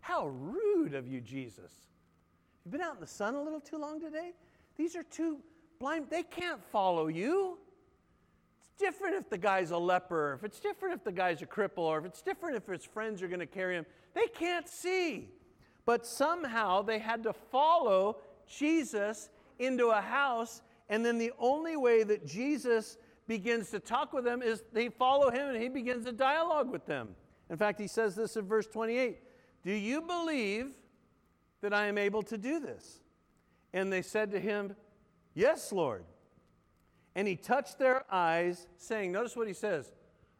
How 0.00 0.26
rude 0.28 0.94
of 0.94 1.06
you, 1.08 1.20
Jesus. 1.20 1.72
You've 2.64 2.72
been 2.72 2.80
out 2.80 2.94
in 2.94 3.00
the 3.00 3.06
sun 3.06 3.34
a 3.34 3.42
little 3.42 3.60
too 3.60 3.78
long 3.78 4.00
today? 4.00 4.32
These 4.76 4.94
are 4.94 5.02
two 5.02 5.38
blind, 5.80 6.06
they 6.10 6.22
can't 6.22 6.62
follow 6.70 7.08
you. 7.08 7.58
It's 8.60 8.70
different 8.78 9.16
if 9.16 9.28
the 9.28 9.38
guy's 9.38 9.72
a 9.72 9.78
leper, 9.78 10.34
if 10.38 10.44
it's 10.44 10.60
different 10.60 10.94
if 10.94 11.04
the 11.04 11.12
guy's 11.12 11.42
a 11.42 11.46
cripple, 11.46 11.78
or 11.78 11.98
if 11.98 12.04
it's 12.04 12.22
different 12.22 12.56
if 12.56 12.66
his 12.66 12.84
friends 12.84 13.20
are 13.20 13.28
going 13.28 13.40
to 13.40 13.46
carry 13.46 13.76
him. 13.76 13.86
They 14.14 14.28
can't 14.28 14.68
see. 14.68 15.30
But 15.84 16.06
somehow 16.06 16.82
they 16.82 17.00
had 17.00 17.24
to 17.24 17.32
follow 17.32 18.18
Jesus 18.46 19.30
into 19.58 19.88
a 19.88 20.00
house, 20.00 20.62
and 20.88 21.04
then 21.04 21.18
the 21.18 21.32
only 21.38 21.76
way 21.76 22.04
that 22.04 22.26
Jesus 22.26 22.96
begins 23.38 23.70
to 23.70 23.80
talk 23.80 24.12
with 24.12 24.24
them 24.24 24.42
is 24.42 24.62
they 24.72 24.88
follow 24.88 25.30
him 25.30 25.48
and 25.48 25.62
he 25.62 25.68
begins 25.68 26.06
a 26.06 26.12
dialogue 26.12 26.70
with 26.70 26.86
them. 26.86 27.08
In 27.50 27.56
fact, 27.56 27.80
he 27.80 27.86
says 27.86 28.14
this 28.14 28.36
in 28.36 28.46
verse 28.46 28.66
28 28.66 29.18
Do 29.62 29.72
you 29.72 30.02
believe 30.02 30.74
that 31.60 31.72
I 31.72 31.86
am 31.86 31.98
able 31.98 32.22
to 32.24 32.38
do 32.38 32.60
this? 32.60 33.00
And 33.72 33.92
they 33.92 34.02
said 34.02 34.30
to 34.32 34.40
him, 34.40 34.76
Yes, 35.34 35.72
Lord. 35.72 36.04
And 37.14 37.28
he 37.28 37.36
touched 37.36 37.78
their 37.78 38.04
eyes, 38.10 38.66
saying, 38.76 39.12
Notice 39.12 39.36
what 39.36 39.48
he 39.48 39.54
says, 39.54 39.92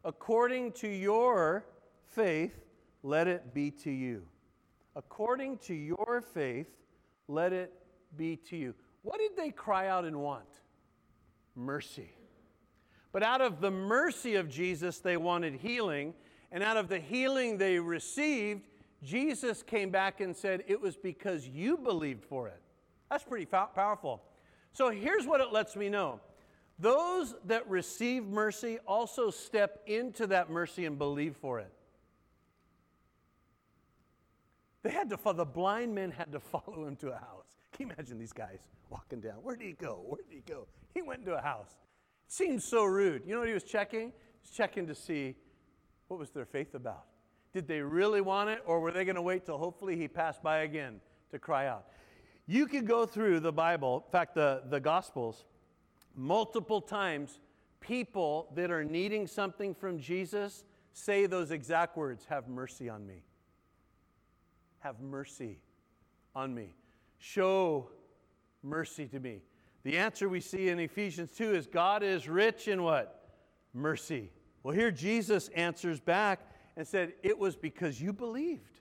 according 0.04 0.72
to 0.72 0.88
your 0.88 1.66
faith, 2.08 2.64
let 3.02 3.28
it 3.28 3.54
be 3.54 3.70
to 3.70 3.90
you 3.90 4.22
according 4.94 5.58
to 5.58 5.74
your 5.74 6.22
faith, 6.34 6.68
let 7.28 7.52
it 7.52 7.72
be 8.16 8.36
to 8.36 8.56
you. 8.56 8.74
What 9.02 9.18
did 9.18 9.36
they 9.36 9.50
cry 9.50 9.88
out 9.88 10.04
and 10.04 10.16
want? 10.16 10.60
Mercy. 11.54 12.10
But 13.12 13.22
out 13.22 13.42
of 13.42 13.60
the 13.60 13.70
mercy 13.70 14.36
of 14.36 14.48
Jesus, 14.48 14.98
they 14.98 15.16
wanted 15.16 15.54
healing. 15.54 16.14
And 16.50 16.62
out 16.62 16.76
of 16.76 16.88
the 16.88 16.98
healing 16.98 17.58
they 17.58 17.78
received, 17.78 18.62
Jesus 19.02 19.62
came 19.62 19.90
back 19.90 20.20
and 20.20 20.34
said, 20.34 20.64
It 20.66 20.80
was 20.80 20.96
because 20.96 21.46
you 21.46 21.76
believed 21.76 22.24
for 22.24 22.48
it. 22.48 22.60
That's 23.10 23.24
pretty 23.24 23.46
powerful. 23.46 24.22
So 24.72 24.90
here's 24.90 25.26
what 25.26 25.40
it 25.40 25.52
lets 25.52 25.76
me 25.76 25.88
know 25.88 26.20
those 26.78 27.34
that 27.44 27.68
receive 27.68 28.24
mercy 28.24 28.78
also 28.88 29.30
step 29.30 29.82
into 29.86 30.26
that 30.28 30.50
mercy 30.50 30.86
and 30.86 30.98
believe 30.98 31.36
for 31.36 31.60
it. 31.60 31.70
They 34.82 34.90
had 34.90 35.10
to 35.10 35.16
follow, 35.16 35.36
the 35.36 35.44
blind 35.44 35.94
men 35.94 36.10
had 36.10 36.32
to 36.32 36.40
follow 36.40 36.86
him 36.86 36.96
to 36.96 37.10
a 37.10 37.16
house. 37.16 37.56
Can 37.72 37.86
you 37.86 37.94
imagine 37.94 38.18
these 38.18 38.32
guys 38.32 38.58
walking 38.90 39.20
down? 39.20 39.34
Where 39.42 39.54
did 39.54 39.66
he 39.66 39.72
go? 39.72 40.00
Where 40.04 40.20
did 40.28 40.34
he 40.34 40.42
go? 40.46 40.66
He 40.94 41.02
went 41.02 41.20
into 41.20 41.34
a 41.34 41.40
house. 41.40 41.70
Seems 42.32 42.64
so 42.64 42.84
rude. 42.84 43.22
You 43.26 43.34
know 43.34 43.40
what 43.40 43.48
he 43.48 43.54
was 43.54 43.64
checking? 43.64 44.08
He 44.08 44.40
was 44.42 44.50
checking 44.50 44.86
to 44.86 44.94
see 44.94 45.34
what 46.08 46.18
was 46.18 46.30
their 46.30 46.46
faith 46.46 46.74
about. 46.74 47.04
Did 47.52 47.68
they 47.68 47.80
really 47.80 48.20
want 48.20 48.48
it, 48.48 48.62
or 48.64 48.80
were 48.80 48.90
they 48.90 49.04
going 49.04 49.16
to 49.16 49.22
wait 49.22 49.44
till 49.44 49.58
hopefully 49.58 49.96
he 49.96 50.08
passed 50.08 50.42
by 50.42 50.60
again 50.60 51.00
to 51.30 51.38
cry 51.38 51.66
out? 51.66 51.86
You 52.46 52.66
could 52.66 52.86
go 52.86 53.04
through 53.04 53.40
the 53.40 53.52
Bible, 53.52 54.04
in 54.06 54.10
fact, 54.10 54.34
the, 54.34 54.62
the 54.70 54.80
Gospels, 54.80 55.44
multiple 56.16 56.80
times. 56.80 57.40
People 57.80 58.48
that 58.54 58.70
are 58.70 58.84
needing 58.84 59.26
something 59.26 59.74
from 59.74 59.98
Jesus 59.98 60.64
say 60.92 61.26
those 61.26 61.50
exact 61.50 61.96
words 61.96 62.24
Have 62.28 62.48
mercy 62.48 62.88
on 62.88 63.06
me 63.06 63.24
have 64.82 65.00
mercy 65.00 65.58
on 66.34 66.52
me. 66.54 66.74
Show 67.18 67.88
mercy 68.62 69.06
to 69.06 69.20
me. 69.20 69.42
The 69.84 69.98
answer 69.98 70.28
we 70.28 70.40
see 70.40 70.68
in 70.68 70.78
Ephesians 70.78 71.32
2 71.32 71.54
is 71.54 71.66
God 71.66 72.02
is 72.02 72.28
rich 72.28 72.68
in 72.68 72.82
what? 72.82 73.30
Mercy. 73.74 74.30
Well, 74.62 74.74
here 74.74 74.90
Jesus 74.90 75.48
answers 75.48 75.98
back 75.98 76.40
and 76.76 76.86
said, 76.86 77.14
It 77.22 77.38
was 77.38 77.56
because 77.56 78.00
you 78.00 78.12
believed. 78.12 78.80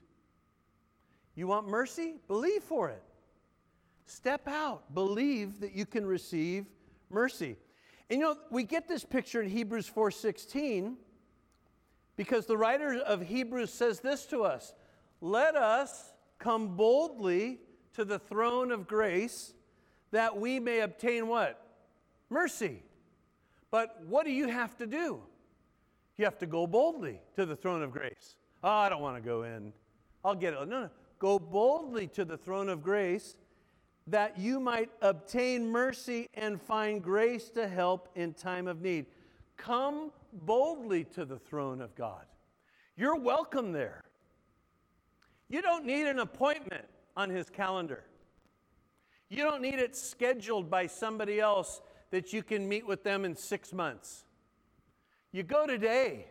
You 1.34 1.46
want 1.46 1.66
mercy? 1.66 2.14
Believe 2.28 2.62
for 2.62 2.90
it. 2.90 3.02
Step 4.06 4.46
out. 4.46 4.94
Believe 4.94 5.60
that 5.60 5.72
you 5.72 5.86
can 5.86 6.06
receive 6.06 6.66
mercy. 7.10 7.56
And 8.10 8.20
you 8.20 8.26
know, 8.26 8.36
we 8.50 8.64
get 8.64 8.86
this 8.86 9.04
picture 9.04 9.42
in 9.42 9.48
Hebrews 9.48 9.88
4:16 9.88 10.96
because 12.16 12.46
the 12.46 12.56
writer 12.56 12.98
of 12.98 13.22
Hebrews 13.22 13.72
says 13.72 14.00
this 14.00 14.26
to 14.26 14.44
us 14.44 14.74
let 15.20 15.56
us 15.56 16.12
come 16.38 16.76
boldly 16.76 17.60
to 17.94 18.04
the 18.04 18.18
throne 18.18 18.72
of 18.72 18.86
grace 18.86 19.54
that 20.12 20.38
we 20.38 20.60
may 20.60 20.80
obtain 20.80 21.26
what? 21.26 21.60
Mercy. 22.30 22.82
But 23.70 24.02
what 24.06 24.24
do 24.24 24.32
you 24.32 24.48
have 24.48 24.76
to 24.78 24.86
do? 24.86 25.20
You 26.16 26.24
have 26.26 26.38
to 26.38 26.46
go 26.46 26.66
boldly 26.66 27.20
to 27.36 27.46
the 27.46 27.56
throne 27.56 27.82
of 27.82 27.90
grace. 27.90 28.36
Oh, 28.62 28.68
I 28.68 28.88
don't 28.88 29.02
want 29.02 29.16
to 29.16 29.22
go 29.22 29.42
in. 29.42 29.72
I'll 30.24 30.34
get 30.34 30.52
it. 30.52 30.68
No, 30.68 30.82
no. 30.82 30.90
Go 31.18 31.38
boldly 31.38 32.06
to 32.08 32.24
the 32.24 32.36
throne 32.36 32.68
of 32.68 32.82
grace 32.82 33.36
that 34.06 34.38
you 34.38 34.60
might 34.60 34.90
obtain 35.00 35.68
mercy 35.68 36.28
and 36.34 36.60
find 36.60 37.02
grace 37.02 37.50
to 37.50 37.66
help 37.66 38.08
in 38.14 38.34
time 38.34 38.66
of 38.66 38.82
need. 38.82 39.06
Come 39.56 40.10
boldly 40.32 41.04
to 41.04 41.24
the 41.24 41.38
throne 41.38 41.80
of 41.80 41.94
God. 41.94 42.26
You're 42.96 43.18
welcome 43.18 43.72
there. 43.72 44.02
You 45.48 45.62
don't 45.62 45.84
need 45.84 46.06
an 46.06 46.18
appointment 46.18 46.84
on 47.16 47.30
his 47.30 47.48
calendar. 47.48 48.04
You 49.32 49.38
don't 49.44 49.62
need 49.62 49.78
it 49.78 49.96
scheduled 49.96 50.68
by 50.68 50.86
somebody 50.86 51.40
else 51.40 51.80
that 52.10 52.34
you 52.34 52.42
can 52.42 52.68
meet 52.68 52.86
with 52.86 53.02
them 53.02 53.24
in 53.24 53.34
six 53.34 53.72
months. 53.72 54.26
You 55.32 55.42
go 55.42 55.66
today. 55.66 56.26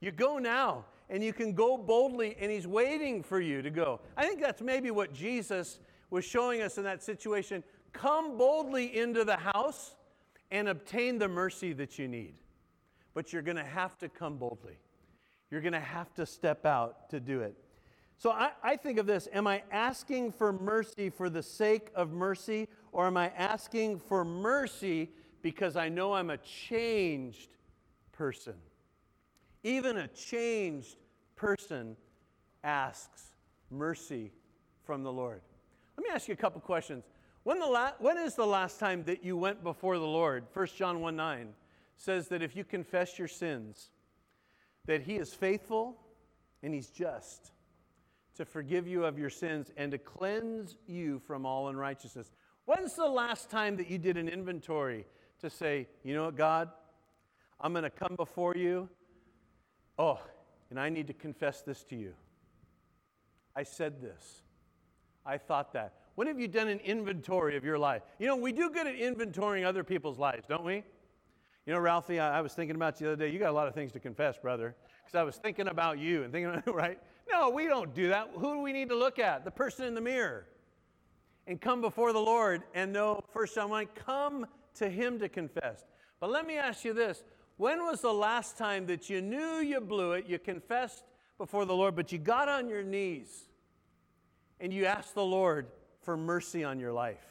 You 0.00 0.12
go 0.12 0.36
now, 0.36 0.84
and 1.08 1.24
you 1.24 1.32
can 1.32 1.54
go 1.54 1.78
boldly, 1.78 2.36
and 2.38 2.52
He's 2.52 2.66
waiting 2.66 3.22
for 3.22 3.40
you 3.40 3.62
to 3.62 3.70
go. 3.70 4.00
I 4.18 4.26
think 4.26 4.42
that's 4.42 4.60
maybe 4.60 4.90
what 4.90 5.14
Jesus 5.14 5.80
was 6.10 6.26
showing 6.26 6.60
us 6.60 6.76
in 6.76 6.84
that 6.84 7.02
situation. 7.02 7.64
Come 7.94 8.36
boldly 8.36 8.98
into 8.98 9.24
the 9.24 9.38
house 9.38 9.96
and 10.50 10.68
obtain 10.68 11.18
the 11.18 11.28
mercy 11.28 11.72
that 11.72 11.98
you 11.98 12.06
need. 12.06 12.34
But 13.14 13.32
you're 13.32 13.40
going 13.40 13.56
to 13.56 13.64
have 13.64 13.96
to 14.00 14.10
come 14.10 14.36
boldly. 14.36 14.76
You're 15.50 15.62
going 15.62 15.72
to 15.72 15.80
have 15.80 16.12
to 16.16 16.26
step 16.26 16.66
out 16.66 17.08
to 17.08 17.18
do 17.18 17.40
it. 17.40 17.56
So 18.18 18.30
I, 18.30 18.50
I, 18.62 18.76
think 18.76 18.98
of 18.98 19.06
this 19.06 19.28
Am 19.32 19.46
I 19.46 19.62
asking 19.70 20.32
for 20.32 20.52
mercy 20.52 21.10
for 21.10 21.28
the 21.28 21.42
sake 21.42 21.88
of 21.94 22.12
mercy, 22.12 22.68
or 22.92 23.06
am 23.06 23.16
I 23.16 23.28
asking 23.36 24.00
for 24.00 24.24
mercy 24.24 25.10
because 25.42 25.76
I 25.76 25.88
know 25.88 26.14
I'm 26.14 26.30
a 26.30 26.38
changed 26.38 27.50
person? 28.12 28.54
Even 29.62 29.98
a 29.98 30.08
changed 30.08 30.96
person 31.34 31.96
asks 32.64 33.32
mercy 33.70 34.32
from 34.84 35.02
the 35.02 35.12
Lord. 35.12 35.42
Let 35.96 36.04
me 36.04 36.10
ask 36.14 36.28
you 36.28 36.34
a 36.34 36.38
couple 36.38 36.60
questions. 36.60 37.04
When, 37.42 37.58
the 37.58 37.66
la- 37.66 37.92
when 37.98 38.16
is 38.18 38.34
the 38.34 38.46
last 38.46 38.80
time 38.80 39.04
that 39.04 39.24
you 39.24 39.36
went 39.36 39.62
before 39.62 39.98
the 39.98 40.06
Lord? 40.06 40.44
1 40.52 40.66
John 40.76 41.00
1 41.00 41.14
9 41.14 41.48
says 41.96 42.28
that 42.28 42.42
if 42.42 42.56
you 42.56 42.64
confess 42.64 43.18
your 43.18 43.28
sins, 43.28 43.90
that 44.86 45.02
He 45.02 45.16
is 45.16 45.34
faithful 45.34 45.96
and 46.62 46.72
He's 46.72 46.88
just 46.88 47.52
to 48.36 48.44
forgive 48.44 48.86
you 48.86 49.04
of 49.04 49.18
your 49.18 49.30
sins 49.30 49.70
and 49.76 49.92
to 49.92 49.98
cleanse 49.98 50.76
you 50.86 51.18
from 51.20 51.44
all 51.44 51.68
unrighteousness. 51.68 52.30
When's 52.64 52.94
the 52.94 53.06
last 53.06 53.50
time 53.50 53.76
that 53.76 53.90
you 53.90 53.98
did 53.98 54.16
an 54.16 54.28
inventory 54.28 55.06
to 55.40 55.50
say, 55.50 55.86
you 56.02 56.14
know 56.14 56.26
what, 56.26 56.36
God, 56.36 56.70
I'm 57.60 57.72
going 57.72 57.84
to 57.84 57.90
come 57.90 58.16
before 58.16 58.54
you. 58.54 58.88
Oh, 59.98 60.20
and 60.70 60.78
I 60.78 60.88
need 60.88 61.06
to 61.06 61.12
confess 61.12 61.62
this 61.62 61.84
to 61.84 61.96
you. 61.96 62.12
I 63.54 63.62
said 63.62 64.02
this. 64.02 64.42
I 65.24 65.38
thought 65.38 65.72
that. 65.72 65.94
When 66.14 66.26
have 66.26 66.38
you 66.38 66.48
done 66.48 66.68
an 66.68 66.80
inventory 66.80 67.56
of 67.56 67.64
your 67.64 67.78
life? 67.78 68.02
You 68.18 68.26
know, 68.26 68.36
we 68.36 68.52
do 68.52 68.70
good 68.70 68.86
at 68.86 68.96
inventorying 68.96 69.64
other 69.64 69.84
people's 69.84 70.18
lives, 70.18 70.46
don't 70.46 70.64
we? 70.64 70.82
You 71.66 71.72
know, 71.72 71.78
Ralphie, 71.78 72.20
I, 72.20 72.38
I 72.38 72.40
was 72.42 72.52
thinking 72.52 72.76
about 72.76 73.00
you 73.00 73.06
the 73.06 73.12
other 73.14 73.26
day. 73.26 73.32
You 73.32 73.38
got 73.38 73.50
a 73.50 73.52
lot 73.52 73.66
of 73.66 73.74
things 73.74 73.92
to 73.92 74.00
confess, 74.00 74.38
brother, 74.38 74.76
because 75.04 75.18
I 75.18 75.24
was 75.24 75.36
thinking 75.36 75.68
about 75.68 75.98
you 75.98 76.22
and 76.22 76.32
thinking, 76.32 76.62
right? 76.72 76.98
No, 77.30 77.50
we 77.50 77.66
don't 77.66 77.94
do 77.94 78.08
that. 78.08 78.30
Who 78.34 78.54
do 78.54 78.60
we 78.60 78.72
need 78.72 78.88
to 78.90 78.96
look 78.96 79.18
at? 79.18 79.44
The 79.44 79.50
person 79.50 79.86
in 79.86 79.94
the 79.94 80.00
mirror. 80.00 80.46
And 81.46 81.60
come 81.60 81.80
before 81.80 82.12
the 82.12 82.20
Lord 82.20 82.62
and 82.74 82.92
know, 82.92 83.20
first 83.32 83.54
someone, 83.54 83.86
come 83.94 84.46
to 84.74 84.88
Him 84.88 85.18
to 85.20 85.28
confess. 85.28 85.84
But 86.20 86.30
let 86.30 86.46
me 86.46 86.56
ask 86.56 86.84
you 86.84 86.92
this 86.92 87.22
when 87.56 87.82
was 87.84 88.00
the 88.00 88.12
last 88.12 88.58
time 88.58 88.86
that 88.86 89.08
you 89.08 89.22
knew 89.22 89.58
you 89.58 89.80
blew 89.80 90.12
it, 90.12 90.26
you 90.26 90.38
confessed 90.38 91.04
before 91.38 91.64
the 91.64 91.74
Lord, 91.74 91.96
but 91.96 92.12
you 92.12 92.18
got 92.18 92.48
on 92.48 92.68
your 92.68 92.82
knees 92.82 93.48
and 94.60 94.72
you 94.72 94.86
asked 94.86 95.14
the 95.14 95.24
Lord 95.24 95.66
for 96.02 96.16
mercy 96.16 96.64
on 96.64 96.78
your 96.78 96.92
life? 96.92 97.24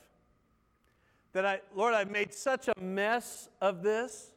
That 1.34 1.46
I, 1.46 1.62
Lord, 1.76 1.94
I've 1.94 2.12
made 2.12 2.34
such 2.34 2.70
a 2.70 2.80
mess 2.82 3.50
of 3.62 3.84
this, 3.84 4.32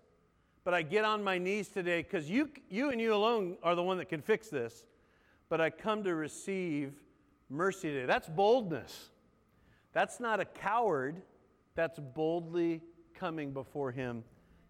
but 0.64 0.74
I 0.74 0.82
get 0.82 1.04
on 1.04 1.22
my 1.22 1.38
knees 1.38 1.68
today 1.68 2.02
because 2.02 2.28
you, 2.28 2.50
you 2.68 2.90
and 2.90 3.00
you 3.00 3.14
alone 3.14 3.56
are 3.62 3.74
the 3.74 3.82
one 3.82 3.98
that 3.98 4.08
can 4.08 4.20
fix 4.20 4.48
this 4.48 4.84
but 5.48 5.60
I 5.60 5.70
come 5.70 6.04
to 6.04 6.14
receive 6.14 6.92
mercy 7.48 7.90
today. 7.90 8.06
That's 8.06 8.28
boldness. 8.28 9.10
That's 9.92 10.20
not 10.20 10.40
a 10.40 10.44
coward, 10.44 11.22
that's 11.74 11.98
boldly 11.98 12.82
coming 13.14 13.52
before 13.52 13.90
Him 13.90 14.24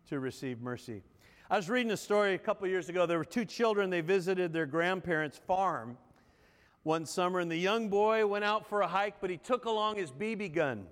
to 0.09 0.21
receive 0.21 0.61
mercy. 0.61 1.03
I 1.51 1.57
was 1.57 1.69
reading 1.69 1.93
a 1.93 1.97
story 1.97 2.35
a 2.35 2.39
couple 2.39 2.69
years 2.69 2.89
ago. 2.89 3.07
There 3.07 3.19
were 3.19 3.25
two 3.25 3.45
children, 3.45 3.91
they 3.91 4.01
visited 4.01 4.53
their 4.53 4.67
grandparents' 4.67 5.39
farm 5.39 5.97
one 6.83 7.05
summer, 7.05 7.41
and 7.41 7.51
the 7.51 7.57
young 7.57 7.89
boy 7.89 8.27
went 8.27 8.45
out 8.45 8.67
for 8.67 8.83
a 8.83 8.87
hike, 8.87 9.17
but 9.21 9.31
he 9.31 9.37
took 9.37 9.65
along 9.65 9.97
his 9.97 10.11
BB 10.11 10.55
gun. 10.55 10.87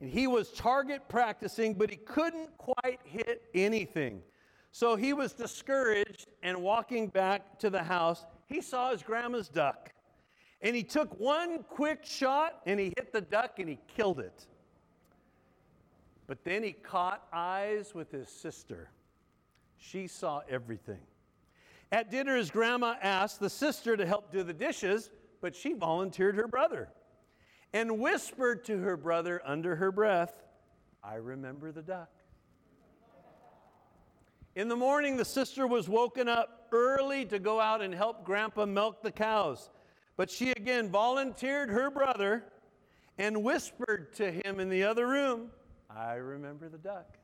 And 0.00 0.10
he 0.10 0.26
was 0.26 0.50
target 0.50 1.08
practicing, 1.08 1.74
but 1.74 1.90
he 1.90 1.96
couldn't 1.96 2.56
quite 2.58 3.00
hit 3.04 3.42
anything. 3.54 4.22
So 4.72 4.96
he 4.96 5.12
was 5.12 5.34
discouraged, 5.34 6.28
and 6.42 6.62
walking 6.62 7.08
back 7.08 7.58
to 7.60 7.70
the 7.70 7.82
house, 7.82 8.24
he 8.46 8.60
saw 8.60 8.90
his 8.90 9.02
grandma's 9.02 9.48
duck. 9.48 9.92
And 10.62 10.74
he 10.74 10.82
took 10.82 11.18
one 11.20 11.62
quick 11.64 12.04
shot 12.04 12.60
and 12.66 12.78
he 12.78 12.92
hit 12.96 13.12
the 13.12 13.20
duck 13.20 13.58
and 13.58 13.68
he 13.68 13.78
killed 13.96 14.20
it. 14.20 14.46
But 16.26 16.44
then 16.44 16.62
he 16.62 16.72
caught 16.72 17.26
eyes 17.32 17.94
with 17.94 18.10
his 18.12 18.28
sister. 18.28 18.90
She 19.76 20.06
saw 20.06 20.42
everything. 20.48 21.00
At 21.90 22.10
dinner, 22.10 22.36
his 22.36 22.50
grandma 22.50 22.94
asked 23.02 23.40
the 23.40 23.50
sister 23.50 23.96
to 23.96 24.06
help 24.06 24.30
do 24.30 24.42
the 24.42 24.54
dishes, 24.54 25.10
but 25.40 25.54
she 25.54 25.72
volunteered 25.72 26.36
her 26.36 26.46
brother 26.46 26.88
and 27.72 27.98
whispered 27.98 28.64
to 28.66 28.78
her 28.78 28.96
brother 28.96 29.42
under 29.44 29.76
her 29.76 29.90
breath, 29.90 30.42
I 31.02 31.16
remember 31.16 31.72
the 31.72 31.82
duck. 31.82 32.10
In 34.54 34.68
the 34.68 34.76
morning, 34.76 35.16
the 35.16 35.24
sister 35.24 35.66
was 35.66 35.88
woken 35.88 36.28
up 36.28 36.68
early 36.72 37.24
to 37.26 37.38
go 37.38 37.58
out 37.58 37.80
and 37.80 37.94
help 37.94 38.22
Grandpa 38.22 38.66
milk 38.66 39.02
the 39.02 39.10
cows. 39.10 39.70
But 40.18 40.30
she 40.30 40.50
again 40.50 40.90
volunteered 40.90 41.70
her 41.70 41.90
brother 41.90 42.44
and 43.16 43.42
whispered 43.42 44.12
to 44.16 44.30
him 44.30 44.60
in 44.60 44.68
the 44.68 44.84
other 44.84 45.08
room, 45.08 45.50
I 45.88 46.14
remember 46.14 46.68
the 46.68 46.76
duck. 46.76 47.16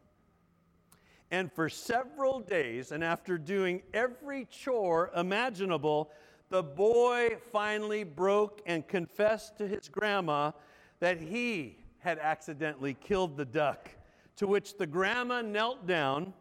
And 1.31 1.53
for 1.53 1.69
several 1.69 2.41
days, 2.41 2.93
and 2.93 3.05
after 3.05 3.37
doing 3.37 3.83
every 3.93 4.47
chore 4.47 5.11
imaginable, 5.15 6.11
the 6.49 6.63
boy 6.63 7.37
finally 7.53 8.05
broke 8.05 8.63
and 8.65 8.89
confessed 8.89 9.59
to 9.59 9.69
his 9.69 9.91
grandma 9.91 10.53
that 11.01 11.21
he 11.21 11.77
had 11.99 12.19
accidentally 12.19 12.95
killed 12.95 13.37
the 13.37 13.45
duck. 13.45 13.91
To 14.37 14.47
which 14.47 14.79
the 14.79 14.87
grandma 14.87 15.43
knelt 15.43 15.87
down 15.87 16.33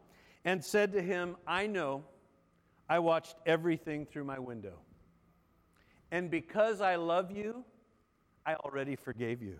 and 0.44 0.64
said 0.64 0.92
to 0.92 1.02
him, 1.02 1.36
I 1.46 1.66
know 1.66 2.04
I 2.88 2.98
watched 3.00 3.36
everything 3.46 4.06
through 4.06 4.24
my 4.24 4.38
window. 4.38 4.78
And 6.10 6.30
because 6.30 6.80
I 6.80 6.96
love 6.96 7.30
you, 7.30 7.64
I 8.46 8.54
already 8.54 8.96
forgave 8.96 9.42
you. 9.42 9.58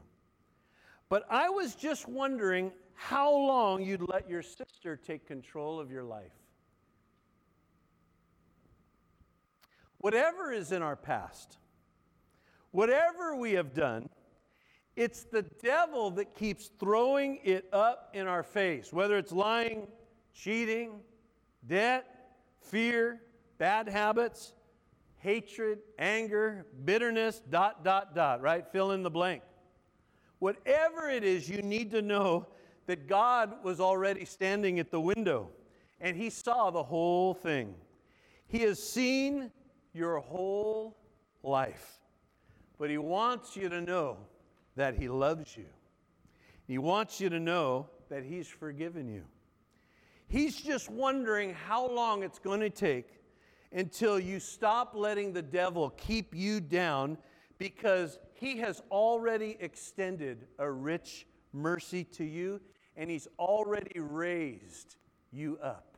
But 1.08 1.24
I 1.30 1.50
was 1.50 1.74
just 1.74 2.08
wondering 2.08 2.72
how 2.94 3.30
long 3.30 3.82
you'd 3.82 4.08
let 4.08 4.28
your 4.28 4.42
sister 4.42 4.96
take 4.96 5.26
control 5.26 5.78
of 5.78 5.90
your 5.90 6.04
life. 6.04 6.32
Whatever 9.98 10.52
is 10.52 10.72
in 10.72 10.82
our 10.82 10.96
past, 10.96 11.58
whatever 12.70 13.34
we 13.34 13.52
have 13.52 13.74
done, 13.74 14.08
it's 14.96 15.24
the 15.24 15.42
devil 15.42 16.10
that 16.12 16.34
keeps 16.34 16.70
throwing 16.80 17.38
it 17.44 17.68
up 17.72 18.10
in 18.14 18.26
our 18.26 18.42
face, 18.42 18.92
whether 18.92 19.16
it's 19.18 19.32
lying 19.32 19.86
cheating, 20.34 21.00
debt, 21.66 22.06
fear, 22.60 23.20
bad 23.58 23.88
habits, 23.88 24.52
hatred, 25.18 25.80
anger, 25.98 26.66
bitterness, 26.84 27.42
dot, 27.50 27.84
dot, 27.84 28.14
dot, 28.14 28.40
right? 28.40 28.66
Fill 28.70 28.92
in 28.92 29.02
the 29.02 29.10
blank. 29.10 29.42
Whatever 30.38 31.10
it 31.10 31.24
is, 31.24 31.48
you 31.48 31.62
need 31.62 31.90
to 31.90 32.02
know 32.02 32.46
that 32.86 33.06
God 33.06 33.64
was 33.64 33.80
already 33.80 34.24
standing 34.24 34.78
at 34.78 34.90
the 34.90 35.00
window 35.00 35.50
and 36.00 36.16
He 36.16 36.30
saw 36.30 36.70
the 36.70 36.82
whole 36.82 37.34
thing. 37.34 37.74
He 38.46 38.60
has 38.60 38.82
seen 38.82 39.50
your 39.92 40.20
whole 40.20 40.96
life, 41.42 42.00
but 42.78 42.88
He 42.88 42.98
wants 42.98 43.56
you 43.56 43.68
to 43.68 43.80
know 43.80 44.18
that 44.76 44.94
He 44.94 45.08
loves 45.08 45.56
you. 45.56 45.66
He 46.66 46.78
wants 46.78 47.20
you 47.20 47.28
to 47.30 47.40
know 47.40 47.88
that 48.08 48.22
He's 48.22 48.46
forgiven 48.46 49.08
you. 49.08 49.24
He's 50.28 50.60
just 50.60 50.90
wondering 50.90 51.54
how 51.54 51.88
long 51.88 52.22
it's 52.22 52.38
going 52.38 52.60
to 52.60 52.70
take 52.70 53.18
until 53.72 54.18
you 54.18 54.40
stop 54.40 54.94
letting 54.94 55.32
the 55.32 55.42
devil 55.42 55.90
keep 55.90 56.34
you 56.34 56.60
down 56.60 57.16
because 57.58 58.18
he 58.34 58.58
has 58.58 58.82
already 58.90 59.56
extended 59.60 60.46
a 60.58 60.70
rich 60.70 61.26
mercy 61.52 62.04
to 62.04 62.24
you 62.24 62.60
and 62.96 63.10
he's 63.10 63.26
already 63.38 64.00
raised 64.00 64.96
you 65.30 65.58
up 65.62 65.96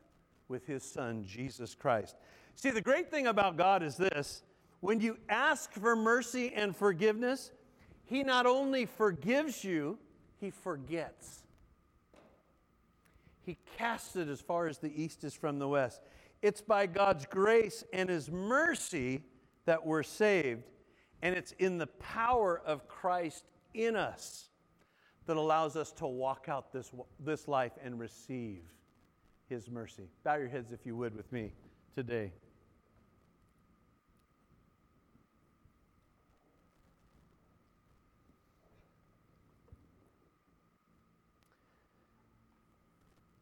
with 0.48 0.66
his 0.66 0.82
son, 0.82 1.24
Jesus 1.24 1.74
Christ. 1.74 2.16
See, 2.54 2.70
the 2.70 2.80
great 2.80 3.10
thing 3.10 3.26
about 3.26 3.56
God 3.56 3.82
is 3.82 3.96
this 3.96 4.42
when 4.80 5.00
you 5.00 5.18
ask 5.28 5.72
for 5.72 5.94
mercy 5.96 6.52
and 6.54 6.74
forgiveness, 6.74 7.50
he 8.04 8.22
not 8.22 8.46
only 8.46 8.86
forgives 8.86 9.62
you, 9.64 9.98
he 10.40 10.50
forgets. 10.50 11.39
He 13.42 13.56
casts 13.78 14.16
it 14.16 14.28
as 14.28 14.40
far 14.40 14.66
as 14.66 14.78
the 14.78 14.92
east 15.02 15.24
is 15.24 15.34
from 15.34 15.58
the 15.58 15.68
west. 15.68 16.00
It's 16.42 16.60
by 16.60 16.86
God's 16.86 17.26
grace 17.26 17.84
and 17.92 18.08
His 18.08 18.30
mercy 18.30 19.22
that 19.66 19.84
we're 19.84 20.02
saved, 20.02 20.64
and 21.22 21.34
it's 21.34 21.52
in 21.58 21.78
the 21.78 21.86
power 21.86 22.60
of 22.64 22.88
Christ 22.88 23.44
in 23.74 23.96
us 23.96 24.48
that 25.26 25.36
allows 25.36 25.76
us 25.76 25.92
to 25.92 26.06
walk 26.06 26.46
out 26.48 26.72
this, 26.72 26.90
this 27.18 27.46
life 27.46 27.72
and 27.82 27.98
receive 27.98 28.62
His 29.48 29.70
mercy. 29.70 30.08
Bow 30.24 30.36
your 30.36 30.48
heads, 30.48 30.72
if 30.72 30.86
you 30.86 30.96
would, 30.96 31.14
with 31.14 31.30
me 31.32 31.52
today. 31.94 32.32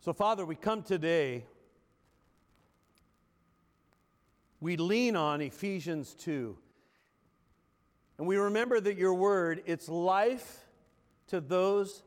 So, 0.08 0.14
Father, 0.14 0.46
we 0.46 0.54
come 0.54 0.82
today, 0.82 1.44
we 4.58 4.78
lean 4.78 5.16
on 5.16 5.42
Ephesians 5.42 6.14
2. 6.14 6.56
And 8.16 8.26
we 8.26 8.38
remember 8.38 8.80
that 8.80 8.96
your 8.96 9.12
word, 9.12 9.62
it's 9.66 9.86
life 9.86 10.64
to 11.26 11.42
those 11.42 12.04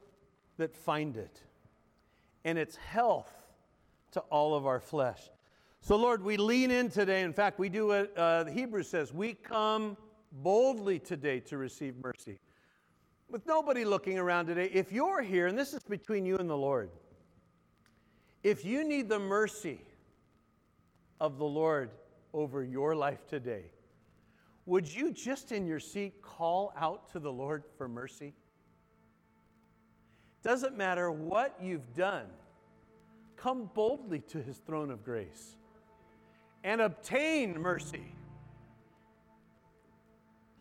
that 0.57 0.75
find 0.75 1.15
it, 1.15 1.41
and 2.43 2.57
it's 2.57 2.75
health 2.75 3.31
to 4.13 4.21
all 4.31 4.55
of 4.55 4.65
our 4.65 4.79
flesh. 4.79 5.21
So, 5.81 5.95
Lord, 5.95 6.23
we 6.23 6.37
lean 6.37 6.71
in 6.71 6.89
today. 6.89 7.21
In 7.21 7.33
fact, 7.33 7.59
we 7.59 7.69
do 7.69 7.85
what 7.85 8.17
uh, 8.17 8.45
the 8.45 8.51
Hebrew 8.51 8.81
says 8.81 9.13
we 9.13 9.35
come 9.35 9.95
boldly 10.31 10.97
today 10.97 11.39
to 11.41 11.57
receive 11.59 11.93
mercy. 12.03 12.39
With 13.29 13.45
nobody 13.45 13.85
looking 13.85 14.17
around 14.17 14.47
today, 14.47 14.71
if 14.73 14.91
you're 14.91 15.21
here, 15.21 15.45
and 15.45 15.55
this 15.55 15.75
is 15.75 15.83
between 15.83 16.25
you 16.25 16.37
and 16.37 16.49
the 16.49 16.57
Lord, 16.57 16.89
if 18.43 18.65
you 18.65 18.84
need 18.84 19.10
the 19.10 19.19
mercy 19.19 19.82
of 21.19 21.38
the 21.38 21.45
Lord 21.45 21.91
over 22.34 22.63
your 22.63 22.95
life 22.95 23.27
today, 23.27 23.65
would 24.65 24.93
you 24.93 25.12
just 25.12 25.51
in 25.51 25.65
your 25.65 25.80
seat 25.80 26.21
call 26.21 26.73
out 26.77 27.12
to 27.12 27.19
the 27.19 27.32
Lord 27.32 27.63
for 27.77 27.88
mercy? 27.88 28.34
Doesn't 30.43 30.75
matter 30.75 31.12
what 31.12 31.56
you've 31.62 31.93
done, 31.93 32.25
come 33.36 33.69
boldly 33.73 34.19
to 34.30 34.41
his 34.41 34.58
throne 34.58 34.91
of 34.91 35.04
grace 35.04 35.56
and 36.63 36.82
obtain 36.82 37.60
mercy 37.60 38.06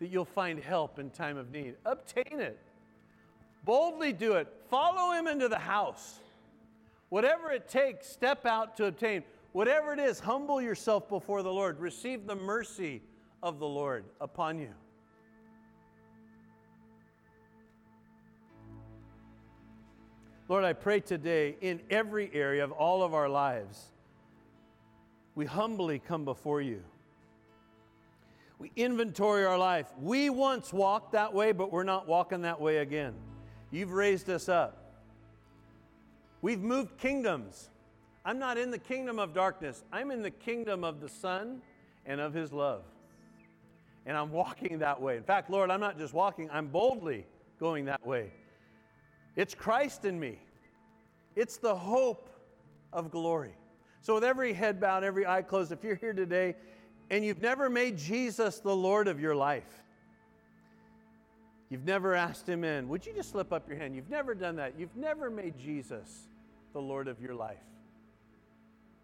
that 0.00 0.08
you'll 0.08 0.24
find 0.24 0.58
help 0.58 0.98
in 0.98 1.10
time 1.10 1.36
of 1.36 1.50
need. 1.50 1.76
Obtain 1.84 2.40
it. 2.40 2.58
Boldly 3.64 4.12
do 4.12 4.34
it. 4.34 4.48
Follow 4.70 5.12
him 5.12 5.26
into 5.26 5.48
the 5.48 5.58
house. 5.58 6.18
Whatever 7.10 7.50
it 7.50 7.68
takes, 7.68 8.06
step 8.08 8.46
out 8.46 8.76
to 8.78 8.86
obtain. 8.86 9.22
Whatever 9.52 9.92
it 9.92 9.98
is, 9.98 10.20
humble 10.20 10.62
yourself 10.62 11.08
before 11.08 11.42
the 11.42 11.52
Lord. 11.52 11.78
Receive 11.80 12.26
the 12.26 12.36
mercy 12.36 13.02
of 13.42 13.58
the 13.58 13.66
Lord 13.66 14.04
upon 14.20 14.58
you. 14.58 14.70
Lord, 20.48 20.64
I 20.64 20.72
pray 20.72 21.00
today 21.00 21.56
in 21.60 21.80
every 21.90 22.30
area 22.32 22.64
of 22.64 22.72
all 22.72 23.02
of 23.02 23.14
our 23.14 23.28
lives, 23.28 23.84
we 25.36 25.46
humbly 25.46 26.00
come 26.00 26.24
before 26.24 26.60
you. 26.60 26.82
We 28.58 28.72
inventory 28.76 29.44
our 29.44 29.56
life. 29.56 29.86
We 30.00 30.28
once 30.28 30.72
walked 30.72 31.12
that 31.12 31.32
way, 31.32 31.52
but 31.52 31.72
we're 31.72 31.84
not 31.84 32.06
walking 32.06 32.42
that 32.42 32.60
way 32.60 32.78
again. 32.78 33.14
You've 33.70 33.92
raised 33.92 34.28
us 34.28 34.48
up. 34.48 34.79
We've 36.42 36.60
moved 36.60 36.96
kingdoms. 36.98 37.68
I'm 38.24 38.38
not 38.38 38.58
in 38.58 38.70
the 38.70 38.78
kingdom 38.78 39.18
of 39.18 39.34
darkness, 39.34 39.82
I'm 39.92 40.10
in 40.10 40.22
the 40.22 40.30
kingdom 40.30 40.84
of 40.84 41.00
the 41.00 41.08
Son 41.08 41.62
and 42.06 42.20
of 42.20 42.34
His 42.34 42.52
love. 42.52 42.82
And 44.06 44.16
I'm 44.16 44.30
walking 44.32 44.78
that 44.78 45.00
way. 45.00 45.16
In 45.16 45.22
fact, 45.22 45.50
Lord, 45.50 45.70
I'm 45.70 45.80
not 45.80 45.98
just 45.98 46.14
walking, 46.14 46.48
I'm 46.50 46.68
boldly 46.68 47.26
going 47.58 47.86
that 47.86 48.06
way. 48.06 48.32
It's 49.36 49.54
Christ 49.54 50.04
in 50.04 50.18
me, 50.18 50.38
it's 51.36 51.56
the 51.56 51.74
hope 51.74 52.30
of 52.92 53.10
glory. 53.10 53.54
So, 54.02 54.14
with 54.14 54.24
every 54.24 54.54
head 54.54 54.80
bowed, 54.80 55.04
every 55.04 55.26
eye 55.26 55.42
closed, 55.42 55.72
if 55.72 55.84
you're 55.84 55.94
here 55.94 56.14
today 56.14 56.56
and 57.10 57.24
you've 57.24 57.42
never 57.42 57.68
made 57.68 57.98
Jesus 57.98 58.60
the 58.60 58.74
Lord 58.74 59.08
of 59.08 59.20
your 59.20 59.34
life, 59.34 59.82
you've 61.68 61.84
never 61.84 62.14
asked 62.14 62.48
Him 62.48 62.64
in, 62.64 62.88
would 62.88 63.04
you 63.04 63.12
just 63.12 63.30
slip 63.30 63.52
up 63.52 63.68
your 63.68 63.76
hand? 63.76 63.94
You've 63.94 64.08
never 64.08 64.34
done 64.34 64.56
that. 64.56 64.74
You've 64.78 64.96
never 64.96 65.28
made 65.28 65.58
Jesus 65.58 66.28
the 66.72 66.80
Lord 66.80 67.08
of 67.08 67.20
your 67.20 67.34
life. 67.34 67.56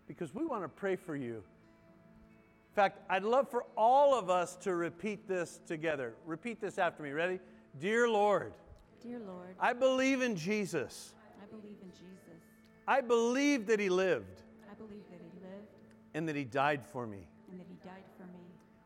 Because 0.06 0.34
we 0.34 0.44
want 0.46 0.62
to 0.62 0.68
pray 0.68 0.96
for 0.96 1.16
you. 1.16 1.34
In 1.36 2.74
fact, 2.74 3.00
I'd 3.08 3.24
love 3.24 3.50
for 3.50 3.64
all 3.76 4.18
of 4.18 4.28
us 4.30 4.54
to 4.56 4.74
repeat 4.74 5.26
this 5.26 5.60
together. 5.66 6.14
Repeat 6.26 6.60
this 6.60 6.78
after 6.78 7.02
me. 7.02 7.10
Ready? 7.10 7.40
Dear 7.80 8.08
Lord, 8.08 8.52
Dear 9.02 9.18
Lord, 9.20 9.54
I 9.60 9.72
believe 9.72 10.20
in 10.22 10.36
Jesus. 10.36 11.14
I 11.42 11.46
believe 11.46 11.76
in 11.82 11.90
Jesus. 11.90 12.42
I 12.88 13.00
believe 13.00 13.66
that 13.66 13.80
he 13.80 13.88
lived 13.88 14.42
I 14.70 14.74
believe 14.74 15.02
that 15.10 15.20
he 15.20 15.40
lived 15.40 15.66
and 16.14 16.28
that 16.28 16.36
he 16.36 16.44
died 16.44 16.84
for 16.86 17.06
me. 17.06 17.26
and 17.50 17.60
that 17.60 17.66
he 17.68 17.76
died 17.84 18.04
for 18.16 18.24
me. 18.24 18.40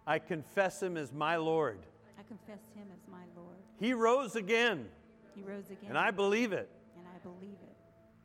I 0.07 0.19
confess 0.19 0.83
him 0.83 0.97
as 0.97 1.12
my 1.12 1.37
Lord. 1.37 1.79
I 2.19 2.23
confess 2.23 2.61
him 2.75 2.87
as 2.93 3.01
my 3.11 3.23
Lord. 3.37 3.57
He 3.79 3.93
rose 3.93 4.37
again, 4.37 4.87
He 5.35 5.43
rose 5.43 5.66
again. 5.66 5.88
and 5.90 5.99
I 5.99 6.11
believe 6.11 6.53
it, 6.53 6.69
and 6.97 7.07
I 7.14 7.19
believe 7.23 7.57
it. 7.62 7.69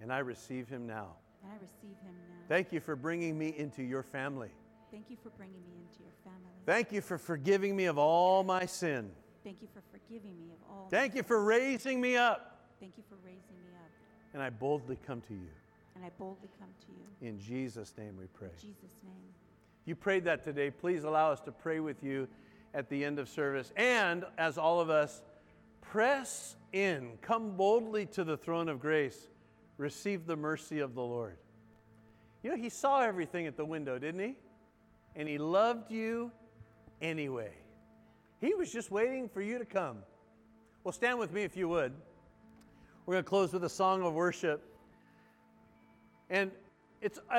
And 0.02 0.12
I 0.12 0.20
receive 0.20 0.68
him 0.68 0.86
now. 0.88 1.16
And 1.44 1.52
I 1.52 1.56
receive 1.56 1.98
him 2.04 2.14
now. 2.30 2.36
Thank 2.48 2.72
you 2.72 2.80
for 2.80 2.96
bringing 2.96 3.38
me 3.38 3.54
into 3.58 3.84
your 3.84 4.04
family. 4.04 4.50
Thank 4.92 5.06
you 5.10 5.18
for 5.22 5.30
bringing 5.32 5.62
me 5.70 5.76
into 5.88 6.04
your 6.04 6.14
family. 6.24 6.40
Thank 6.66 6.92
you 6.92 7.02
for 7.02 7.18
forgiving 7.18 7.76
me 7.76 7.86
of 7.86 7.98
all 7.98 8.44
my 8.44 8.66
sin. 8.66 9.12
Thank 9.44 9.62
you 9.62 9.68
for 9.74 9.82
forgiving 9.92 10.38
me 10.40 10.52
of 10.52 10.58
all. 10.70 10.88
Thank 10.90 11.16
you 11.16 11.24
for 11.24 11.44
raising 11.44 12.02
me 12.02 12.16
up, 12.18 12.60
Thank 12.80 12.94
you 12.98 13.04
for 13.10 13.16
raising 13.24 13.56
me 13.64 13.74
up. 13.76 13.90
and 14.34 14.42
I 14.42 14.50
boldly 14.50 14.98
come 15.06 15.22
to 15.22 15.34
you. 15.34 15.50
And 15.96 16.04
I 16.04 16.10
boldly 16.18 16.50
come 16.60 16.70
to 16.82 16.88
you. 16.92 17.28
In 17.28 17.40
Jesus' 17.40 17.94
name 17.98 18.16
we 18.18 18.26
pray. 18.28 18.50
In 18.50 18.70
Jesus' 18.70 18.96
name. 19.04 19.14
You 19.86 19.96
prayed 19.96 20.24
that 20.26 20.44
today. 20.44 20.72
Please 20.72 21.04
allow 21.04 21.32
us 21.32 21.40
to 21.42 21.52
pray 21.52 21.80
with 21.80 22.04
you 22.04 22.28
at 22.74 22.90
the 22.90 23.06
end 23.06 23.20
of 23.20 23.30
service. 23.30 23.72
And 23.78 24.26
as 24.38 24.58
all 24.58 24.80
of 24.82 24.90
us 24.90 25.22
press 25.82 26.56
in, 26.74 27.12
come 27.22 27.56
boldly 27.56 28.06
to 28.08 28.24
the 28.24 28.36
throne 28.36 28.68
of 28.68 28.80
grace, 28.80 29.28
receive 29.78 30.26
the 30.26 30.36
mercy 30.36 30.80
of 30.80 30.96
the 30.96 31.02
Lord. 31.02 31.38
You 32.44 32.52
know, 32.52 32.58
He 32.58 32.70
saw 32.70 33.02
everything 33.02 33.48
at 33.48 33.58
the 33.58 33.66
window, 33.66 33.98
didn't 33.98 34.22
He? 34.22 34.36
And 35.16 35.28
He 35.28 35.38
loved 35.38 35.92
you 35.92 36.32
anyway. 37.02 37.52
He 38.42 38.54
was 38.54 38.72
just 38.72 38.92
waiting 38.92 39.30
for 39.30 39.42
you 39.42 39.58
to 39.58 39.66
come. 39.66 39.98
Well, 40.84 40.92
stand 40.92 41.18
with 41.18 41.32
me 41.32 41.44
if 41.44 41.58
you 41.58 41.68
would. 41.70 41.94
We're 43.06 43.16
going 43.16 43.24
to 43.24 43.30
close 43.30 43.54
with 43.54 43.64
a 43.64 43.70
song 43.70 44.04
of 44.04 44.14
worship. 44.14 44.64
And 46.30 46.52
it's. 47.02 47.20